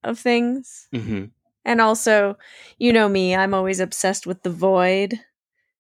[0.05, 0.89] of things.
[0.93, 1.25] Mm-hmm.
[1.65, 2.37] And also,
[2.77, 5.19] you know me, I'm always obsessed with the void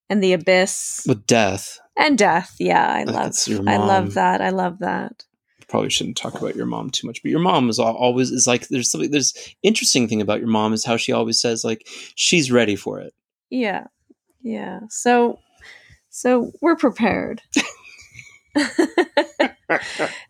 [0.08, 1.80] and the abyss With death.
[1.94, 2.56] and death.
[2.58, 3.34] Yeah, I love
[3.66, 4.40] I love that.
[4.40, 5.26] I love that.
[5.72, 8.68] Probably shouldn't talk about your mom too much, but your mom is always is like
[8.68, 12.52] there's something there's interesting thing about your mom is how she always says like she's
[12.52, 13.14] ready for it.
[13.48, 13.84] Yeah.
[14.42, 14.80] Yeah.
[14.90, 15.38] So
[16.10, 17.40] so we're prepared.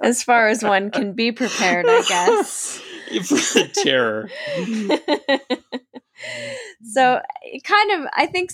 [0.01, 2.79] as far as one can be prepared, I guess.
[3.25, 4.31] for the terror.
[6.85, 8.53] so it kind of I think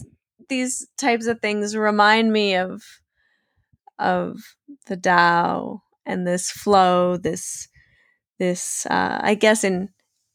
[0.49, 2.82] these types of things remind me of
[3.99, 4.39] of
[4.86, 7.69] the Tao and this flow, this
[8.39, 9.91] this uh, I guess in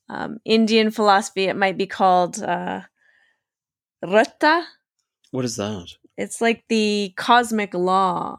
[0.08, 2.82] um, Indian philosophy it might be called uh,
[4.02, 4.64] Rata.
[5.32, 5.88] What is that?
[6.18, 8.38] It's like the cosmic law.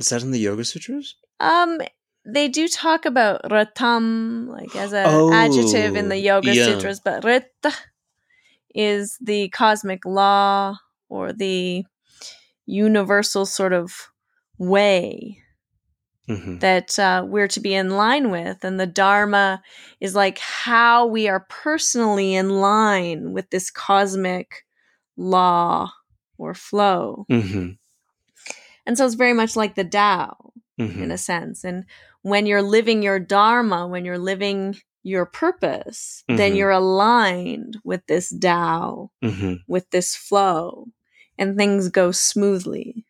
[0.00, 1.14] Is that in the Yoga Sutras?
[1.38, 1.78] Um,
[2.26, 6.64] they do talk about ratam like as an Oh, adjective in the Yoga yeah.
[6.64, 7.72] Sutras, but rita
[8.74, 10.76] is the cosmic law
[11.08, 11.84] or the
[12.66, 14.08] universal sort of
[14.58, 15.38] way
[16.28, 16.58] Mm-hmm.
[16.58, 18.64] that uh, we're to be in line with.
[18.64, 19.62] And the Dharma
[20.00, 24.64] is like how we are personally in line with this cosmic
[25.16, 25.92] law
[26.36, 27.26] or flow.
[27.30, 27.72] Mm-hmm.
[28.86, 31.04] And so it's very much like the Tao Mm-hmm.
[31.04, 31.64] in a sense.
[31.64, 31.86] And
[32.20, 36.56] when you're living your dharma, when you're living your purpose, then Mhm.
[36.56, 39.54] you're aligned with this Tao, Mm-hmm.
[39.66, 40.88] with this flow,
[41.38, 43.06] and things go smoothly.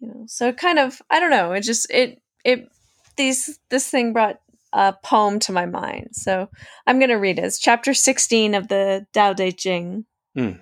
[0.00, 1.52] You know, so it kind of I don't know.
[1.52, 2.68] It just it it
[3.16, 4.40] these this thing brought
[4.72, 6.10] a poem to my mind.
[6.12, 6.48] So
[6.86, 7.44] I'm gonna read it.
[7.44, 10.04] It's chapter 16 of the Tao Te Ching.
[10.36, 10.60] Mm.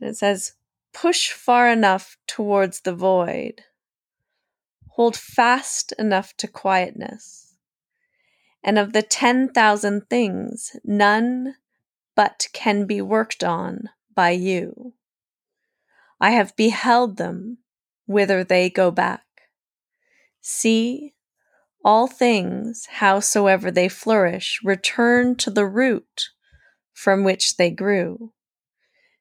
[0.00, 0.52] And it says,
[0.92, 3.62] Push far enough towards the void.
[4.90, 7.54] Hold fast enough to quietness.
[8.64, 11.54] And of the 10,000 things, none
[12.16, 14.94] but can be worked on by you.
[16.20, 17.58] I have beheld them
[18.08, 19.22] whither they go back.
[20.40, 21.14] See,
[21.84, 26.30] all things, howsoever they flourish, return to the root
[26.92, 28.32] from which they grew.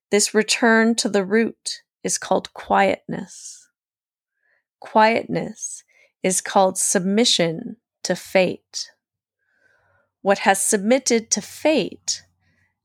[0.10, 3.68] This return to the root is called quietness.
[4.80, 5.84] Quietness
[6.24, 8.90] is called submission to fate.
[10.22, 12.24] What has submitted to fate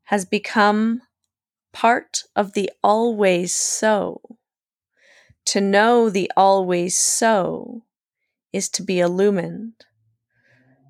[0.05, 1.03] has become
[1.73, 4.21] part of the always so.
[5.47, 7.83] To know the always so
[8.53, 9.75] is to be illumined.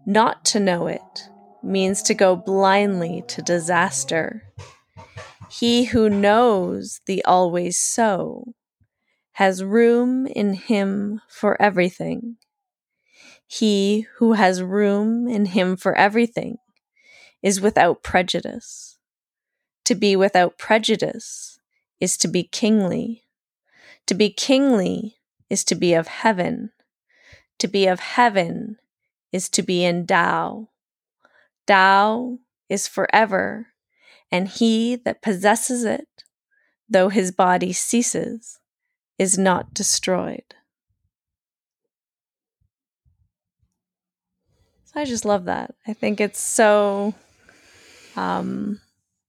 [0.06, 1.28] Not to know it
[1.62, 4.42] means to go blindly to disaster.
[5.50, 8.54] He who knows the always so
[9.32, 12.36] has room in him for everything.
[13.46, 16.56] He who has room in him for everything
[17.42, 18.98] is without prejudice.
[19.84, 21.58] To be without prejudice
[22.00, 23.21] is to be kingly.
[24.06, 25.16] To be kingly
[25.48, 26.70] is to be of heaven.
[27.58, 28.78] To be of heaven
[29.32, 30.68] is to be in Tao.
[31.66, 32.38] Tao
[32.68, 33.68] is forever,
[34.30, 36.08] and he that possesses it,
[36.88, 38.58] though his body ceases,
[39.18, 40.54] is not destroyed.
[44.94, 45.74] I just love that.
[45.86, 47.14] I think it's so
[48.16, 48.80] um,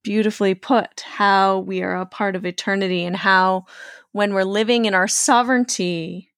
[0.03, 3.65] beautifully put how we are a part of eternity and how
[4.13, 6.31] when we're living in our sovereignty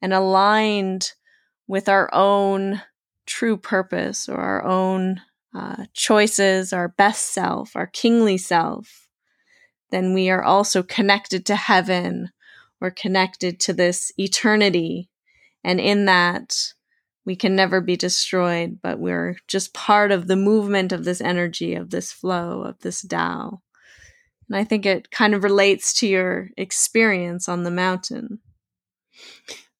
[0.00, 1.12] and aligned
[1.66, 2.80] with our own
[3.26, 5.20] true purpose or our own
[5.54, 9.08] uh, choices, our best self, our kingly self,
[9.90, 12.30] then we are also connected to heaven.
[12.80, 15.10] We're connected to this eternity.
[15.64, 16.72] And in that,
[17.24, 21.74] we can never be destroyed, but we're just part of the movement of this energy,
[21.74, 23.62] of this flow, of this Tao.
[24.48, 28.38] And I think it kind of relates to your experience on the mountain.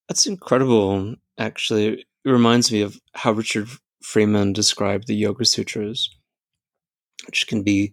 [0.08, 2.00] That's incredible, actually.
[2.24, 3.68] It reminds me of how Richard
[4.02, 6.08] Freeman described the Yoga Sutras,
[7.26, 7.92] which can be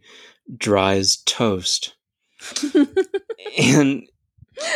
[0.57, 1.95] dry as toast.
[3.57, 4.03] and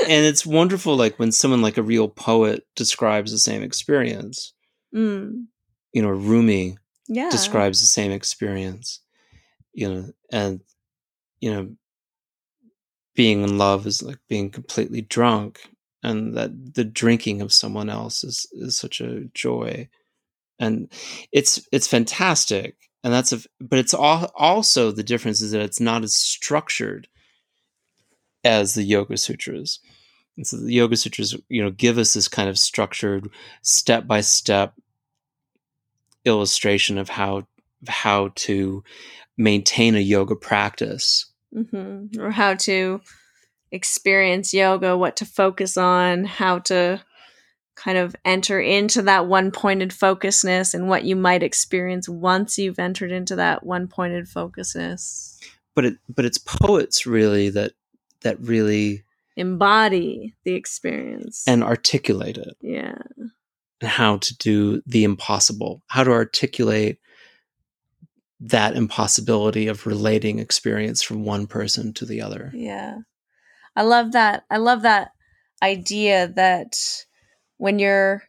[0.08, 4.54] and it's wonderful like when someone like a real poet describes the same experience
[4.96, 5.48] Mm.
[5.94, 6.78] you know rumi
[7.10, 7.30] Yeah.
[7.30, 9.02] describes the same experience
[9.74, 10.62] you know and
[11.42, 11.76] you know
[13.18, 15.60] being in love is like being completely drunk
[16.04, 19.90] and that the drinking of someone else is is such a joy.
[20.60, 20.90] And
[21.32, 25.80] it's it's fantastic and that's a but it's all, also the difference is that it's
[25.80, 27.08] not as structured
[28.44, 29.80] as the yoga sutras.
[30.38, 33.30] And so the yoga sutras you know give us this kind of structured
[33.64, 34.76] step by step
[36.24, 37.48] illustration of how
[37.88, 38.84] how to
[39.38, 43.02] maintain a yoga practice hmm Or how to
[43.72, 47.02] experience yoga, what to focus on, how to
[47.76, 52.80] kind of enter into that one pointed focusness and what you might experience once you've
[52.80, 55.40] entered into that one pointed focusness.
[55.76, 57.74] but it but it's poets really that
[58.22, 59.04] that really
[59.36, 61.44] Embody the experience.
[61.48, 62.96] and articulate it yeah.
[63.18, 66.98] and how to do the impossible how to articulate
[68.40, 73.00] that impossibility of relating experience from one person to the other Yeah.
[73.76, 74.44] I love that.
[74.50, 75.12] I love that
[75.62, 76.76] idea that
[77.58, 78.24] when you're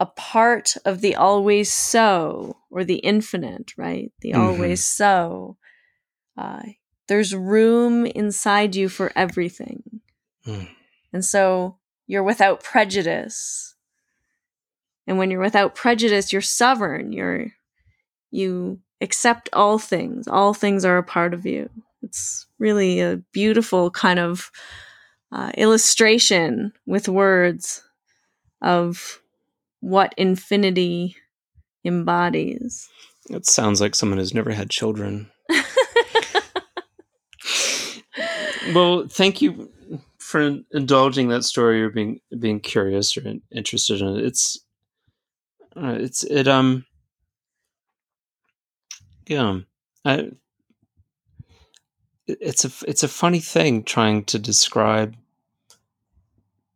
[0.00, 4.12] a part of the always so or the infinite, right?
[4.20, 4.38] The Mhm.
[4.38, 5.56] always so,
[6.36, 6.62] uh,
[7.06, 10.00] there's room inside you for everything.
[10.46, 10.68] Mm.
[11.12, 13.74] And so you're without prejudice.
[15.06, 17.12] And when you're without prejudice, you're sovereign.
[17.12, 17.52] You're,
[18.30, 20.26] you accept all things.
[20.28, 21.68] All things are a part of you.
[22.02, 24.50] It's really a beautiful kind of
[25.32, 27.82] uh, illustration with words
[28.62, 29.20] of
[29.80, 31.16] what infinity
[31.84, 32.88] embodies.
[33.30, 35.30] it sounds like someone who's never had children
[38.74, 39.70] well thank you
[40.18, 43.22] for indulging that story or being being curious or
[43.52, 44.58] interested in it it's
[45.76, 46.84] uh, it's it um
[49.28, 49.60] yeah
[50.04, 50.30] I,
[52.26, 55.16] it's a it's a funny thing trying to describe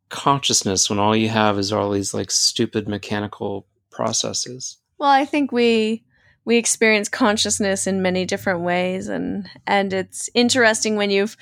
[0.09, 5.51] consciousness when all you have is all these like stupid mechanical processes Well, I think
[5.51, 6.03] we
[6.45, 11.37] we experience consciousness in many different ways, and and it's interesting when you've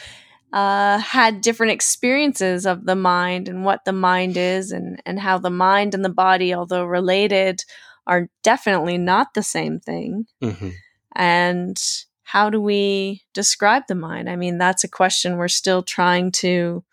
[0.53, 5.37] uh, had different experiences of the mind and what the mind is, and and how
[5.37, 7.63] the mind and the body, although related,
[8.05, 10.25] are definitely not the same thing.
[10.41, 10.69] hmm
[11.15, 11.81] And
[12.23, 14.29] how do we describe the mind?
[14.29, 16.83] I mean, that's a question we're still trying to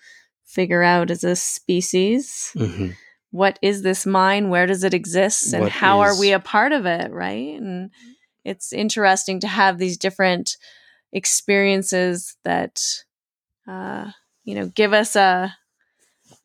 [0.44, 2.50] figure out as a species.
[2.56, 2.90] Hmm
[3.30, 5.52] what is this mind where does it exist?
[5.52, 7.60] And What how are we a part of it right?
[7.60, 7.90] And
[8.44, 10.56] it's interesting to have these different
[11.12, 12.82] experiences that
[13.66, 14.10] uh,
[14.44, 15.54] you know give us a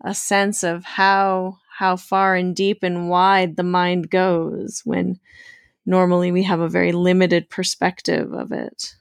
[0.04, 5.20] a sense of how how far and deep and wide the mind goes when
[5.86, 8.96] normally we have a very limited perspective of it.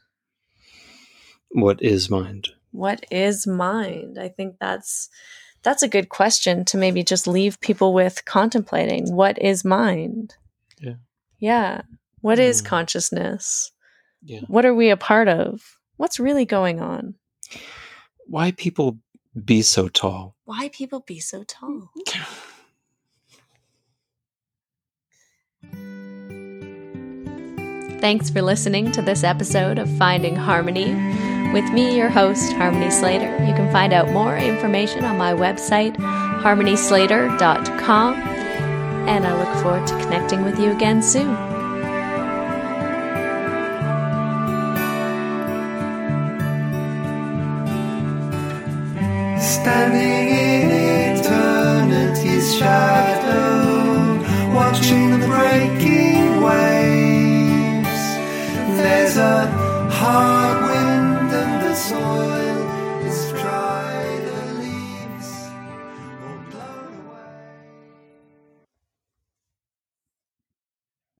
[1.50, 2.48] What is mind?
[2.70, 4.18] What is mind?
[4.18, 5.08] I think that's
[5.62, 9.14] that's a good question to maybe just leave people with contemplating.
[9.14, 10.34] What is mind?
[10.80, 10.94] Yeah.
[11.38, 11.82] yeah.
[12.20, 12.66] What is Mm.
[12.66, 13.70] consciousness?
[14.24, 14.40] Yeah.
[14.48, 15.78] What are we a part of?
[15.98, 17.14] What's really going on?
[18.26, 18.98] Why people
[19.44, 20.36] be so tall.
[20.44, 21.90] Why people be so tall?
[28.02, 30.92] Thanks for listening to this episode of Finding Harmony.
[31.52, 33.30] With me, your host, Harmony Slater.
[33.44, 38.14] You can find out more information on my website, harmonyslater.com,
[39.08, 41.36] and I look forward to connecting with you again soon.
[49.40, 54.18] standing in eternity's shadow,
[54.52, 56.01] watching the breaking
[58.84, 59.46] there's a
[59.90, 62.31] hard wind in the soil.